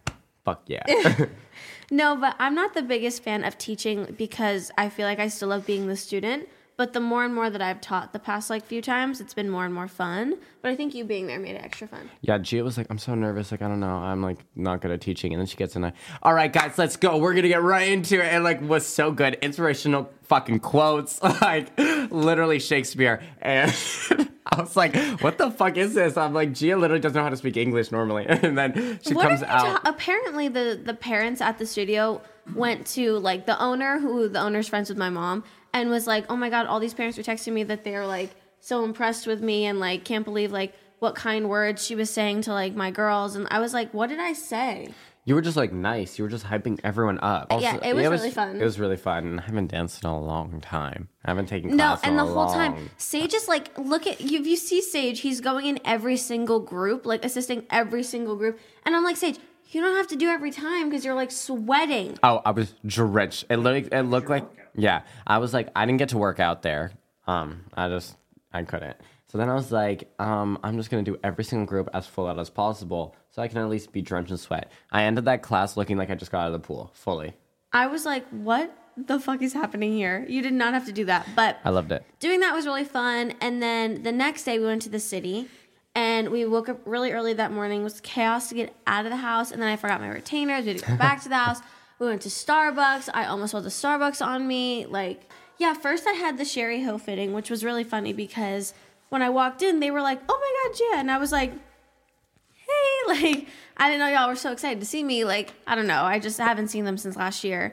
[0.44, 0.84] "Fuck yeah."
[1.90, 5.48] No, but I'm not the biggest fan of teaching because I feel like I still
[5.48, 6.48] love being the student.
[6.76, 9.48] But the more and more that I've taught the past like few times, it's been
[9.48, 10.34] more and more fun.
[10.60, 12.10] But I think you being there made it extra fun.
[12.20, 13.52] Yeah, Gia was like, I'm so nervous.
[13.52, 13.94] Like, I don't know.
[13.94, 15.32] I'm like not good at teaching.
[15.32, 15.92] And then she gets in there.
[16.22, 17.16] All right, guys, let's go.
[17.18, 18.26] We're gonna get right into it.
[18.26, 19.34] And like was so good.
[19.42, 21.20] Inspirational fucking quotes.
[21.40, 23.22] Like literally Shakespeare.
[23.40, 23.70] And
[24.46, 26.16] I was like, what the fuck is this?
[26.16, 28.26] I'm like, Gia literally doesn't know how to speak English normally.
[28.28, 29.82] And then she What comes out.
[29.82, 32.20] ta- apparently, the the parents at the studio
[32.54, 36.26] went to like the owner, who the owner's friends with my mom, and was like,
[36.28, 38.30] "Oh my god, all these parents were texting me that they're like
[38.60, 42.42] so impressed with me and like can't believe like what kind words she was saying
[42.42, 44.88] to like my girls." And I was like, "What did I say?"
[45.26, 46.18] You were just like nice.
[46.18, 47.46] You were just hyping everyone up.
[47.58, 48.60] Yeah, it was really fun.
[48.60, 49.26] It was really fun.
[49.26, 51.08] And I haven't danced in a long time.
[51.24, 54.40] I haven't taken No, and the whole time, Sage is like, look at you.
[54.40, 58.58] If you see Sage, he's going in every single group, like assisting every single group.
[58.84, 59.38] And I'm like, Sage,
[59.70, 62.18] you don't have to do every time because you're like sweating.
[62.22, 63.46] Oh, I was drenched.
[63.48, 65.02] It looked it looked like yeah.
[65.26, 66.92] I was like I didn't get to work out there.
[67.26, 68.16] Um, I just
[68.52, 68.96] I couldn't.
[69.34, 72.28] So then I was like, um, I'm just gonna do every single group as full
[72.28, 74.70] out as possible, so I can at least be drenched in sweat.
[74.92, 77.34] I ended that class looking like I just got out of the pool fully.
[77.72, 80.24] I was like, what the fuck is happening here?
[80.28, 81.26] You did not have to do that.
[81.34, 82.04] But I loved it.
[82.20, 83.34] doing that was really fun.
[83.40, 85.48] And then the next day we went to the city
[85.96, 87.80] and we woke up really early that morning.
[87.80, 89.50] It was chaos to get out of the house.
[89.50, 90.64] And then I forgot my retainers.
[90.64, 91.58] We had to go back to the house.
[92.00, 93.08] We went to Starbucks.
[93.14, 94.84] I almost had the Starbucks on me.
[94.84, 98.74] Like, yeah, first I had the Sherri Hill fitting, which was really funny because
[99.08, 101.00] when I walked in, they were like, oh my God, Gia.
[101.00, 105.02] And I was like, hey, like, I didn't know y'all were so excited to see
[105.02, 105.24] me.
[105.24, 106.02] Like, I don't know.
[106.02, 107.72] I just haven't seen them since last year.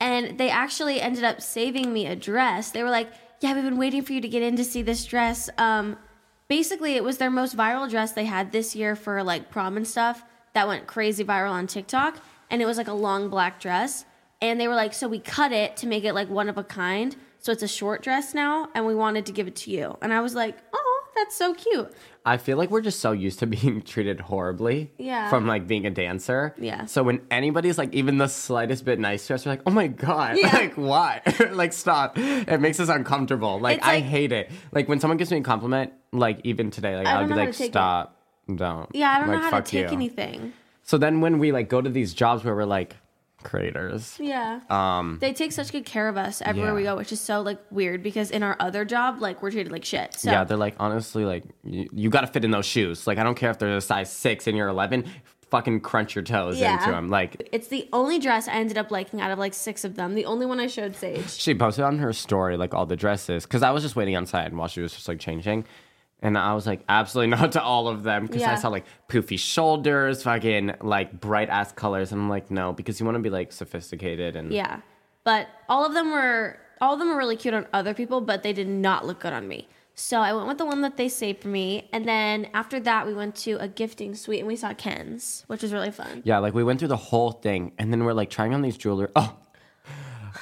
[0.00, 2.70] And they actually ended up saving me a dress.
[2.70, 3.08] They were like,
[3.40, 5.48] yeah, we've been waiting for you to get in to see this dress.
[5.58, 5.96] Um,
[6.48, 9.86] basically, it was their most viral dress they had this year for like prom and
[9.86, 12.18] stuff that went crazy viral on TikTok.
[12.50, 14.04] And it was like a long black dress.
[14.40, 16.64] And they were like, so we cut it to make it like one of a
[16.64, 17.14] kind.
[17.42, 18.68] So it's a short dress now.
[18.74, 19.98] And we wanted to give it to you.
[20.00, 21.92] And I was like, oh, that's so cute.
[22.24, 25.28] I feel like we're just so used to being treated horribly Yeah.
[25.28, 26.54] from like being a dancer.
[26.56, 26.86] Yeah.
[26.86, 29.88] So when anybody's like even the slightest bit nice to us, we're like, oh my
[29.88, 30.38] God.
[30.40, 30.52] Yeah.
[30.62, 31.20] Like why?
[31.50, 32.16] like stop.
[32.16, 33.58] It makes us uncomfortable.
[33.58, 34.50] Like It's I hate it.
[34.70, 37.34] Like when someone gives me a compliment, like even today, like I I'll don't be
[37.34, 37.72] like, to take it.
[37.72, 38.16] stop.
[38.54, 38.88] Don't.
[38.94, 39.96] Yeah, I don't like, know how to take you.
[39.96, 40.52] anything.
[40.84, 42.96] So then when we like go to these jobs where we're like
[43.42, 44.16] creators.
[44.20, 44.60] Yeah.
[44.70, 47.58] Um they take such good care of us everywhere we go, which is so like
[47.70, 50.14] weird because in our other job, like we're treated like shit.
[50.14, 53.06] So Yeah, they're like honestly like you, you got to fit in those shoes.
[53.06, 55.04] Like I don't care if they're a size 6 and you're 11,
[55.50, 56.78] fucking crunch your toes Yeah.
[56.78, 57.08] into them.
[57.10, 60.14] Like it's the only dress I ended up liking out of like six of them.
[60.14, 61.28] The only one I showed Sage.
[61.30, 64.54] she posted on her story like all the dresses because I was just waiting outside
[64.54, 65.64] while she was just like changing.
[66.22, 69.38] And I was like, absolutely not to all of them because I saw like poofy
[69.38, 72.12] shoulders, fucking like bright ass colors.
[72.12, 74.80] And I'm like, no, because you want to be like sophisticated and Yeah.
[75.24, 78.42] But all of them were all of them were really cute on other people, but
[78.42, 79.68] they did not look good on me.
[79.94, 83.06] So I went with the one that they saved for me, and then after that
[83.06, 86.22] we went to a gifting suite and we saw Ken's, which was really fun.
[86.24, 88.76] yeah, like we went through the whole thing and then we're like trying on these
[88.78, 89.08] jewelry.
[89.14, 89.36] Oh,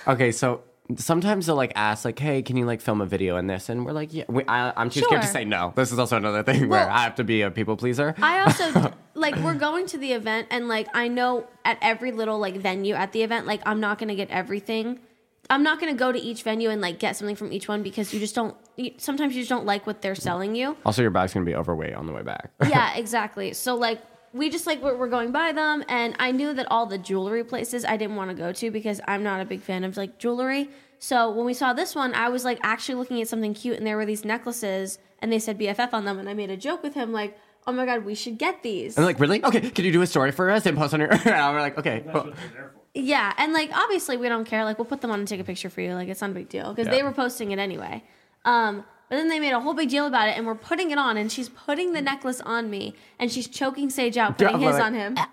[0.07, 0.31] okay.
[0.33, 0.63] So
[0.97, 3.69] sometimes they'll like ask like, hey, can you like film a video in this?
[3.69, 5.73] And we're like, yeah, we, I, I'm too scared to say no.
[5.77, 8.15] This is also another thing where I have to be a people pleaser.
[8.21, 12.39] I also like we're going to the event and like I know at every little
[12.39, 15.01] like venue at the event like I'm not to get everything.
[15.49, 18.15] I'm not to go to each venue and like get something from each one because
[18.15, 20.77] you just don't you, sometimes you just don't like what they're selling you.
[20.87, 22.51] also, your bag's gonna be overweight on the way back.
[22.69, 23.53] yeah, exactly.
[23.53, 24.01] So like
[24.33, 27.45] we just like we're, we're going by them and I knew that all the jewelry
[27.45, 30.19] places I didn't want to go to because I'm not a big fan of like
[30.19, 30.71] jewelry.
[30.99, 33.87] So when we saw this one, I was like actually looking at something cute and
[33.87, 36.83] there were these necklaces and they said BFF on them and I made a joke
[36.83, 39.45] with him like, "Oh my god, we should get these." I'm like, really?
[39.45, 41.13] Okay, can you do a story for us and post on your?
[41.13, 42.03] and we're like, okay.
[42.05, 42.81] That's well, what they're there for.
[42.95, 44.65] Yeah, and like obviously we don't care.
[44.65, 45.95] Like we'll put them on and take a picture for you.
[45.95, 48.03] Like it's not a big deal because they were posting it anyway.
[48.45, 50.99] Um, but then they made a whole big deal about it, and we're putting it
[50.99, 54.77] on, and she's putting the necklace on me, and she's choking Sage out, putting his
[54.77, 55.15] on him.
[55.19, 55.31] Ah,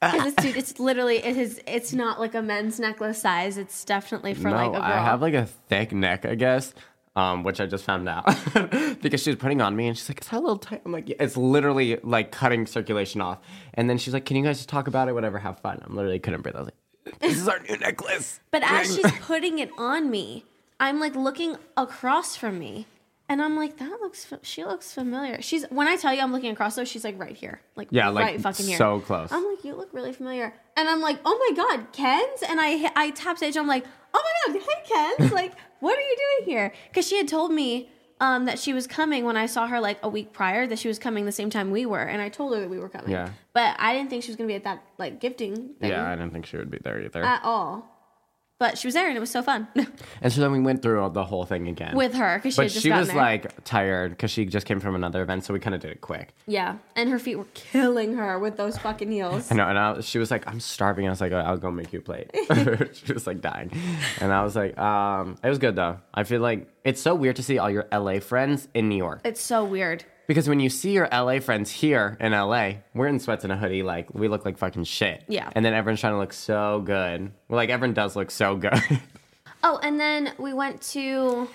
[0.00, 0.42] ah, because it's ah.
[0.42, 1.60] dude, it's literally it is.
[1.66, 3.58] It's not like a men's necklace size.
[3.58, 4.82] It's definitely for no, like a girl.
[4.82, 6.72] I have like a thick neck, I guess.
[7.16, 8.24] Um, which I just found out
[9.02, 10.92] because she was putting on me and she's like, "Is that a little tight?" I'm
[10.92, 13.40] like, yeah, "It's literally like cutting circulation off."
[13.74, 15.14] And then she's like, "Can you guys just talk about it?
[15.14, 16.54] Whatever, have fun." I'm literally couldn't breathe.
[16.54, 20.44] I was like, "This is our new necklace." But as she's putting it on me,
[20.78, 22.86] I'm like looking across from me,
[23.28, 24.24] and I'm like, that looks.
[24.24, 25.40] fa- She looks familiar.
[25.42, 28.08] She's when I tell you I'm looking across though, she's like right here, like Yeah,
[28.08, 29.30] like, right fucking here, so close.
[29.32, 32.90] I'm like, you look really familiar, and I'm like, oh my god, Ken's, and I
[32.96, 33.56] I tap Sage.
[33.56, 36.72] I'm like, oh my god, hey Ken's, like, what are you doing here?
[36.88, 37.90] Because she had told me.
[38.20, 40.66] Um, that she was coming when I saw her like a week prior.
[40.66, 42.80] That she was coming the same time we were, and I told her that we
[42.80, 43.12] were coming.
[43.12, 43.30] Yeah.
[43.52, 46.16] But I didn't think she was gonna be at that like gifting thing yeah, I
[46.16, 47.22] didn't think she would be there either.
[47.22, 47.86] at all.
[48.58, 49.68] But she was there and it was so fun
[50.22, 51.94] And so then we went through the whole thing again.
[51.96, 53.16] with her because she but she was there.
[53.16, 56.00] like tired because she just came from another event, so we kind of did it
[56.00, 56.34] quick.
[56.46, 59.50] yeah, and her feet were killing her with those fucking heels.
[59.50, 61.92] I know, and I, she was like, "I'm starving." I was like, "I'll go make
[61.92, 62.30] you a plate."
[63.04, 63.70] she was like dying,
[64.20, 67.36] and I was like, um, "It was good though." I feel like it's so weird
[67.36, 70.04] to see all your LA friends in New York It's so weird.
[70.26, 73.56] because when you see your LA friends here in LA, we're in sweats and a
[73.56, 75.24] hoodie, like we look like fucking shit.
[75.28, 75.50] Yeah.
[75.54, 77.30] and then everyone's trying to look so good.
[77.48, 78.72] Well, like everyone does look so good.
[79.64, 81.48] Oh, and then we went to,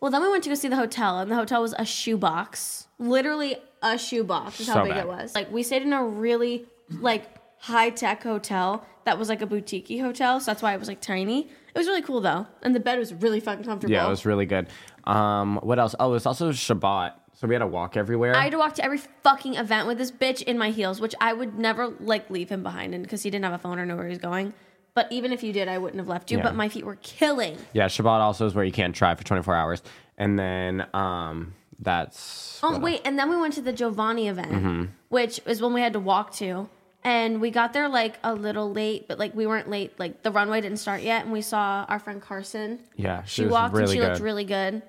[0.00, 2.88] well, then we went to go see the hotel, and the hotel was a shoebox,
[2.98, 4.58] literally a shoebox.
[4.58, 5.04] Is how So big bad.
[5.04, 5.34] it was.
[5.36, 7.24] Like we stayed in a really like
[7.60, 11.00] high tech hotel that was like a boutique hotel, so that's why it was like
[11.00, 11.48] tiny.
[11.74, 13.92] It was really cool though, and the bed was really fucking comfortable.
[13.92, 14.68] yeah, it was really good.
[15.04, 15.94] Um, what else?
[15.98, 18.36] Oh, it was also Shabbat, so we had to walk everywhere.
[18.36, 21.14] I had to walk to every fucking event with this bitch in my heels, which
[21.20, 23.86] I would never like leave him behind in because he didn't have a phone or
[23.86, 24.54] know where he was going.
[24.94, 26.38] But even if you did, I wouldn't have left you.
[26.38, 26.44] Yeah.
[26.44, 27.58] But my feet were killing.
[27.72, 29.82] yeah, Shabbat also is where you can't drive for 24 hours,
[30.16, 35.40] and then um, that's Oh wait, and then we went to the Giovanni event, which
[35.46, 36.68] is when we had to walk to,
[37.04, 39.92] and we got there like a little late, but like we weren't late.
[39.98, 42.80] Like the runway didn't start yet, and we saw our friend Carson.
[42.96, 44.08] Yeah, She, she was walked really and she good.
[44.08, 44.82] looked really good.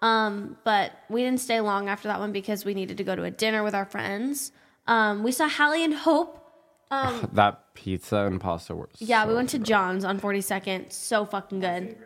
[0.00, 3.24] Um, but we didn't stay long after that one because we needed to go to
[3.24, 4.52] a dinner with our friends.
[4.86, 6.34] Um, we saw Hallie and Hope.
[6.90, 8.88] that pizza and pasta were.
[8.98, 9.66] Yeah, we so went to good.
[9.66, 10.92] John's on 42nd.
[10.92, 11.96] So fucking good.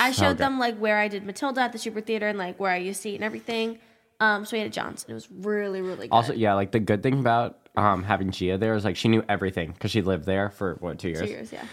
[0.00, 0.38] I showed good.
[0.38, 3.02] them like where I did Matilda at the Shubert Theater and like where I used
[3.02, 3.78] to eat and everything.
[4.20, 6.14] Um, so we had at John's and it was really, really good.
[6.14, 9.24] Also, yeah, like the good thing about um, having Gia there was like she knew
[9.28, 11.20] everything because she lived there for what two years.
[11.20, 11.64] two years, yeah.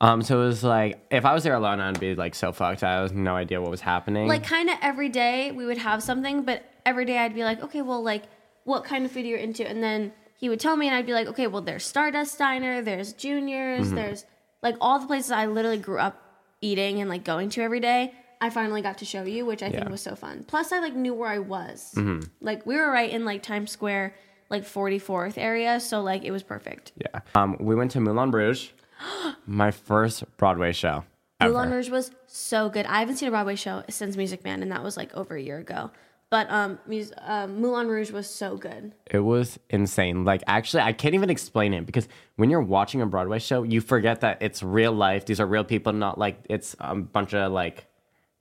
[0.00, 2.82] Um, so it was like if I was there alone, I'd be like so fucked.
[2.82, 4.26] I had no idea what was happening.
[4.28, 7.62] Like kind of every day we would have something, but every day I'd be like,
[7.62, 8.24] okay, well, like
[8.64, 11.12] what kind of food you're into, and then he would tell me, and I'd be
[11.12, 13.94] like, okay, well, there's Stardust Diner, there's Juniors, Mm-hmm.
[13.94, 14.24] there's
[14.60, 16.20] like all the places I literally grew up
[16.60, 18.12] eating and like going to every day.
[18.40, 20.44] I finally got to show you, which I think was so fun.
[20.48, 21.92] Plus, I like knew where I was.
[21.96, 22.26] Mm-hmm.
[22.40, 24.16] Like we were right in like Times Square,
[24.52, 26.92] like 44th area, so like it was perfect.
[26.96, 27.20] yeah.
[27.34, 28.68] Um, we went to Moulin Rouge,
[29.46, 31.04] my first Broadway show.
[31.40, 31.52] Ever.
[31.52, 32.86] Moulin Rouge was so good.
[32.86, 35.42] I haven't seen a Broadway show since Music Man, and that was like over a
[35.42, 35.90] year ago.
[36.30, 38.94] But um, Mus- um Moulin Rouge was so good.
[39.10, 40.24] It was insane.
[40.24, 43.80] Like actually, I can't even explain it because when you're watching a Broadway show, you
[43.80, 45.26] forget that it's real life.
[45.26, 47.86] These are real people, not like it's a bunch of like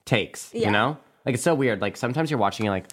[0.05, 0.53] takes.
[0.53, 0.67] Yeah.
[0.67, 1.81] You know, like it's so weird.
[1.81, 2.85] Like sometimes you're watching it, like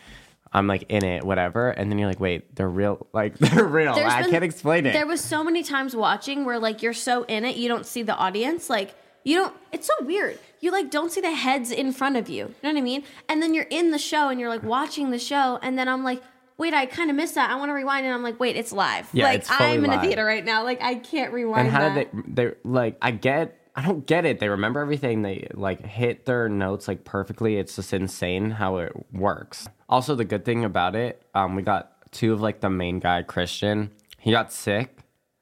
[0.52, 3.06] I'm like in it, whatever, and then you're like, wait, they're real.
[3.12, 3.94] Like they're real.
[3.94, 4.92] There's I been- can't explain it.
[4.92, 8.02] There was so many times watching where like you're so in it, you don't see
[8.02, 8.70] the audience.
[8.70, 9.54] Like you don't.
[9.72, 10.38] It's so weird.
[10.61, 12.46] You like don't see the heads in front of you.
[12.46, 13.04] You know what I mean?
[13.28, 16.04] And then you're in the show and you're like watching the show, and then I'm
[16.04, 16.22] like.
[16.61, 17.50] Wait, I kind of missed that.
[17.50, 19.08] I want to rewind, and I'm like, wait, it's live.
[19.12, 20.64] Yeah, like it's I'm in a theater right now.
[20.64, 22.12] Like I can't rewind and how that.
[22.12, 22.46] did they?
[22.46, 23.57] They like I get.
[23.78, 24.40] I don't get it.
[24.40, 25.22] They remember everything.
[25.22, 27.58] They like hit their notes like perfectly.
[27.58, 29.68] It's just insane how it works.
[29.88, 33.22] Also, the good thing about it, um, we got two of like the main guy,
[33.22, 33.92] Christian.
[34.18, 34.98] He got sick,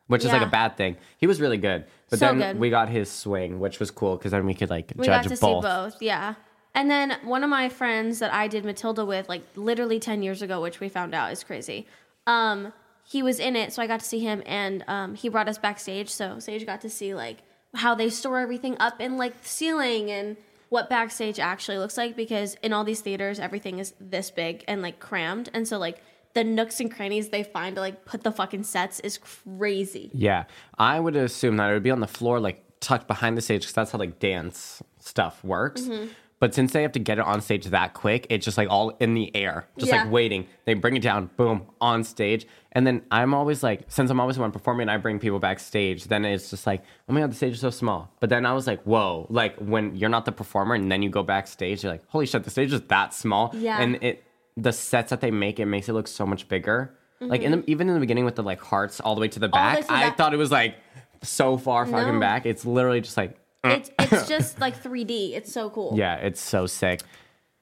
[0.09, 0.99] which is like a bad thing.
[1.17, 2.59] He was really good, but So then good.
[2.61, 5.35] we got his swing, which was cool because then we could like We judge got
[5.35, 5.65] to both.
[5.65, 6.35] see both, yeah.
[6.75, 10.43] And then one of my friends that I did Matilda with, like literally ten years
[10.43, 11.87] ago, which we found out is crazy.
[12.27, 15.49] Um, he was in it, so I got to see him, and um, he brought
[15.49, 16.11] us backstage.
[16.11, 17.39] So Sage got to see like
[17.77, 20.37] how they store everything up in like the ceiling and
[20.69, 24.83] what backstage actually looks like because in all these theaters everything is this big and
[24.83, 26.03] like crammed, and so like
[26.35, 30.11] the nooks and crannies they find to like put the fucking sets is crazy.
[30.13, 30.45] Yeah,
[30.77, 33.63] I would assume that it would be on the floor, like tucked behind the stage,
[33.63, 35.83] because that's how like dance stuff works.
[35.83, 36.13] Mm-hmm.
[36.39, 38.91] But since they have to get it on stage that quick, it's just like all
[39.01, 40.03] in the air, just Yeah.
[40.03, 40.47] like waiting.
[40.67, 42.47] They bring it down, boom, on stage.
[42.73, 45.39] And then I'm always like, since I'm always the one performing and I bring people
[45.39, 48.13] backstage, then it's just like, oh my God, the stage is so small.
[48.21, 51.09] But then I was like, whoa, like when you're not the performer and then you
[51.09, 53.51] go backstage, you're like, holy shit, the stage is that small.
[53.55, 53.81] Yeah.
[53.81, 54.23] And it,
[54.59, 56.95] the sets that they make, it makes it look so much bigger.
[57.19, 59.39] Like in the, even in the beginning with the like hearts all the way to
[59.39, 59.57] the Mm-hmm.
[59.57, 60.17] All the way back, I back.
[60.19, 60.75] thought it was like
[61.23, 62.21] so far fucking No.
[62.21, 62.45] back.
[62.45, 63.39] It's literally just like,
[63.73, 65.33] It's it's just like 3D.
[65.35, 65.93] It's so cool.
[65.97, 67.01] yeah, it's so sick.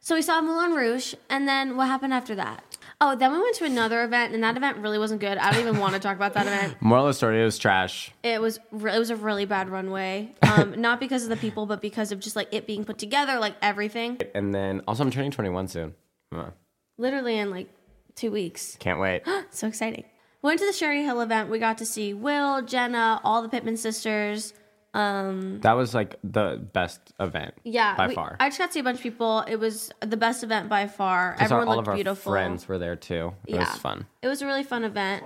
[0.00, 2.62] So we saw Moulin Rouge, and then what happened after that?
[3.00, 5.38] Oh, then we went to another event, and that event really wasn't good.
[5.38, 6.76] I don't even want to talk about that event.
[6.80, 8.12] Moral of the story, it was trash.
[8.22, 11.64] It was re- it was a really bad runway, um, not because of the people,
[11.66, 14.18] but because of just like it being put together, like everything.
[14.34, 15.94] And then also, I'm turning 21 soon.
[16.34, 16.50] Uh,
[16.98, 17.68] Literally in like
[18.14, 18.76] two weeks.
[18.78, 19.22] can't wait.
[19.50, 20.04] So exciting.
[20.42, 21.48] Went to the Sherri Hill event.
[21.48, 24.52] We got to see Will, Jenna, all the Pittman sisters.
[24.94, 27.54] Um, that was like the best event.
[27.64, 28.36] Yeah, by we- far.
[28.40, 29.40] I just got to see a bunch of people.
[29.48, 31.32] It was the best event by far.
[31.34, 32.32] 'Cause our- Everyone all looked of our beautiful.
[32.32, 33.34] friends were there too.
[33.46, 34.06] It yeah, was fun.
[34.22, 35.24] It was a really fun event.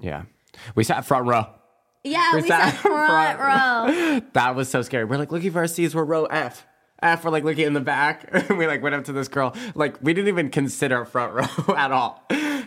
[0.00, 0.22] Yeah,
[0.74, 1.46] we sat front row.
[2.02, 4.20] Yeah, we, sat, front, row.
[4.34, 5.04] That was so scary.
[5.04, 5.94] We're like looking for our seats.
[5.94, 6.66] We're row F.
[7.04, 8.28] We're like looking in the back.
[8.32, 9.54] And we like went up to this girl.
[9.74, 12.24] Like we didn't even consider front row at all.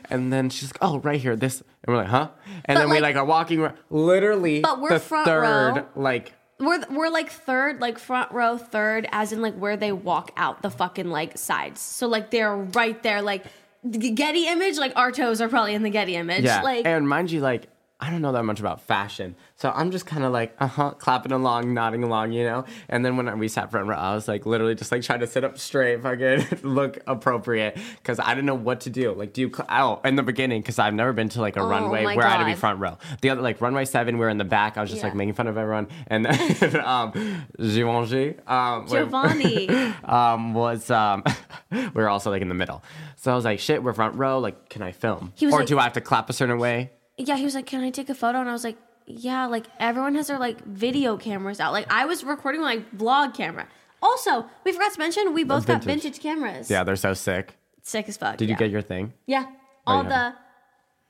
[0.09, 2.29] And then she's like, "Oh, right here, this." And we're like, "Huh?"
[2.65, 3.67] And But, then we like- like are walking.
[3.89, 5.41] Literally, But we're the front third.
[5.41, 5.85] row.
[5.95, 10.31] Like We're we're like third, like front row third, as in like where they walk
[10.38, 11.81] out the fucking like sides.
[11.81, 13.45] So like they're right there, like
[13.83, 14.77] the Getty image.
[14.77, 16.43] Like our toes are probably in the Getty image.
[16.45, 16.61] Yeah.
[16.61, 17.67] Like and mind you, like,
[17.99, 19.35] I don't know that much about fashion.
[19.55, 22.63] So I'm just kind of like, uh huh, clapping along, nodding along, you know?
[22.89, 25.27] And then when we sat front row, I was like, literally just like trying to
[25.27, 27.75] sit up straight, fucking look appropriate.
[28.03, 29.13] Cause I didn't know what to do.
[29.13, 31.61] Like, do you, cl- oh, in the beginning, cause I've never been to like a
[31.61, 32.99] Oh runway where I had to be front row.
[33.21, 34.77] The other, like, runway seven, we were in the back.
[34.77, 35.87] I was just like making fun of everyone.
[36.05, 37.11] And then, um,
[37.59, 39.69] Givenchy, um, Giovanni.
[40.03, 41.23] um, was, um,
[41.71, 42.83] we were also like in the middle.
[43.15, 44.37] So I was like, shit, we're front row.
[44.37, 45.33] Like, can I film?
[45.41, 46.91] Or like- do I have to clap a certain way?
[47.18, 49.65] Yeah, he was like, "Can I take a photo?" And I was like, "Yeah." Like
[49.80, 51.74] everyone has their like video cameras out.
[51.74, 53.68] Like I was recording my vlog camera.
[54.01, 56.03] Also, we forgot to mention we both got vintage.
[56.03, 56.70] vintage cameras.
[56.70, 57.57] Yeah, they're so sick.
[57.82, 58.38] sick as fuck.
[58.38, 58.55] Did yeah.
[58.55, 59.13] you get your thing?
[59.26, 59.47] Yeah,
[59.88, 60.09] all yeah.
[60.09, 60.36] the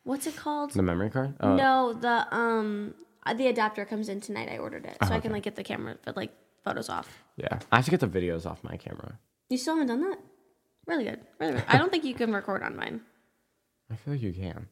[0.03, 0.71] what's it called?
[0.71, 1.35] The memory card?
[1.41, 2.93] Oh, No, the um
[3.25, 4.49] uh, the adapter comes in tonight.
[4.49, 6.31] I ordered it, so I can like get the camera, but like
[6.63, 7.23] photos off.
[7.35, 7.59] Yeah.
[7.71, 9.19] I have to get the videos off my camera.
[9.49, 10.19] You still haven't done that?
[10.85, 11.19] Really good.
[11.39, 11.63] Really good.
[11.67, 13.01] I don't think you can record on mine.
[13.97, 14.67] I feel like you can.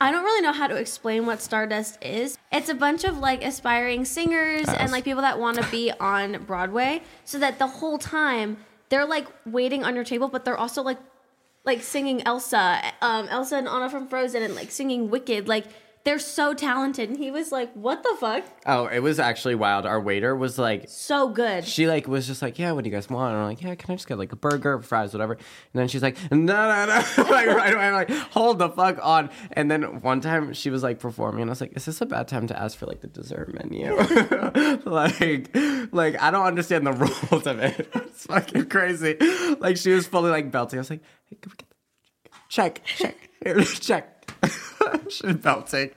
[0.00, 2.36] I don't really know how to explain what Stardust is.
[2.52, 6.44] It's a bunch of like aspiring singers and like people that want to be on
[6.44, 8.58] Broadway, so that the whole time
[8.90, 10.98] they're like waiting on your table, but they're also like
[11.64, 15.48] like singing Elsa, um, Elsa and Anna from Frozen, and like singing Wicked.
[15.48, 15.66] Like
[16.04, 17.08] they're so talented.
[17.08, 18.44] And he was like, "What the fuck?
[18.66, 19.86] Oh, it was actually wild.
[19.86, 22.96] Our waiter was like, So good." she like was just like, yeah, what do you
[22.96, 23.32] guys want?
[23.32, 25.34] And I'm like, yeah, can I just get like a burger, fries, whatever?
[25.34, 25.40] And
[25.74, 26.94] then she's like, no, no, no,
[27.30, 29.30] like right away, I'm like, hold the fuck on.
[29.52, 32.06] And then one time she was like performing, and I was like, is this a
[32.06, 33.94] bad time to ask for like the dessert menu?
[34.84, 35.56] like,
[35.92, 36.92] like I don't understand the
[37.30, 37.88] rules of it.
[37.94, 39.16] It's fucking crazy.
[39.60, 40.78] Like she was fully like belting.
[40.78, 42.82] I was like, hey, can we get the check,
[43.80, 45.10] check, check.
[45.10, 45.90] She's belting.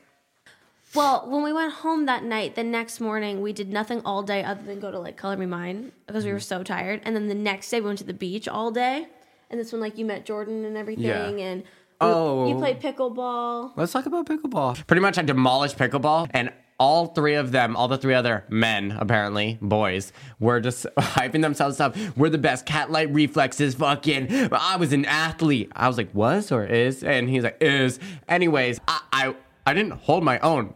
[0.94, 4.44] Well, when we went home that night, the next morning we did nothing all day
[4.44, 6.44] other than go to like Color Me Mine because we were mm-hmm.
[6.44, 7.02] so tired.
[7.04, 9.08] And then the next day we went to the beach all day.
[9.50, 11.06] And that's when like you met Jordan and everything.
[11.06, 11.28] Yeah.
[11.28, 11.68] And we-
[12.02, 12.48] Oh.
[12.48, 13.72] you played pickleball.
[13.78, 14.86] Let's talk about pickleball.
[14.86, 18.98] Pretty much, I demolished pickleball, and all three of them, all the three other men,
[19.00, 21.96] apparently boys, were just hyping themselves up.
[22.18, 22.66] We're the best.
[22.66, 23.76] Cat light reflexes.
[23.76, 24.52] Fucking.
[24.52, 25.72] I was an athlete.
[25.76, 27.04] I was like, was or is?
[27.04, 28.00] And he's like, is.
[28.28, 30.74] Anyways, I I, I didn't hold my own.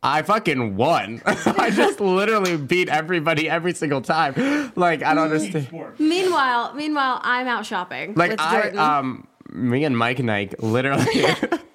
[0.00, 1.20] I fucking won.
[1.26, 4.72] I just literally beat everybody every single time.
[4.76, 5.66] Like I don't understand.
[5.66, 5.98] Sport.
[5.98, 8.78] Meanwhile, meanwhile, I'm out shopping Like with I Jordan.
[8.78, 11.04] um me and Mike and Ike literally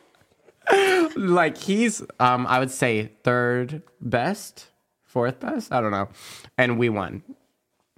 [1.16, 4.68] like he's um I would say third best,
[5.04, 6.10] fourth best, I don't know.
[6.58, 7.24] And we won.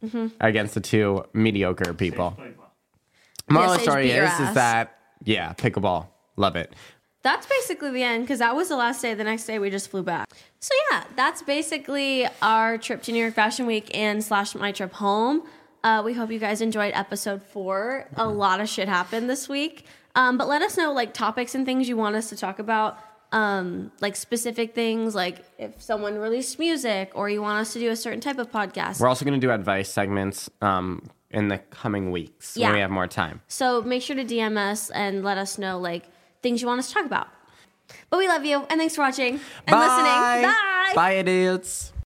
[0.03, 0.27] Mm-hmm.
[0.39, 2.31] Against the two mediocre people.
[2.31, 2.71] Played well.
[3.49, 4.49] Moral of the Sage story beat is ass.
[4.49, 6.07] is that yeah, pickleball.
[6.35, 6.73] Love it.
[7.23, 9.13] that's basically the end because that was the last day.
[9.15, 10.29] The next day we just flew back.
[10.59, 14.93] So yeah, that's basically our trip to New York Fashion Week and slash my trip
[14.93, 15.43] home.
[15.83, 18.07] Uh, we hope you guys enjoyed episode four.
[18.17, 19.85] A lot of shit happened this week.
[20.15, 22.97] Um, but let us know like topics and things you want us to talk about.
[23.31, 27.89] Um, like specific things, like if someone released music or you want us to do
[27.89, 29.01] a certain type of podcast.
[29.01, 31.01] We're also gonna do advice segments um
[31.31, 32.67] in the coming weeks Yeah.
[32.67, 33.41] when we have more time.
[33.49, 36.03] So make sure to DM us and let us know like
[36.43, 37.27] things you want us to talk about.
[38.09, 40.43] But we love you and thanks for watching and listening.
[40.49, 40.91] Bye.
[40.95, 41.91] Bye idiots.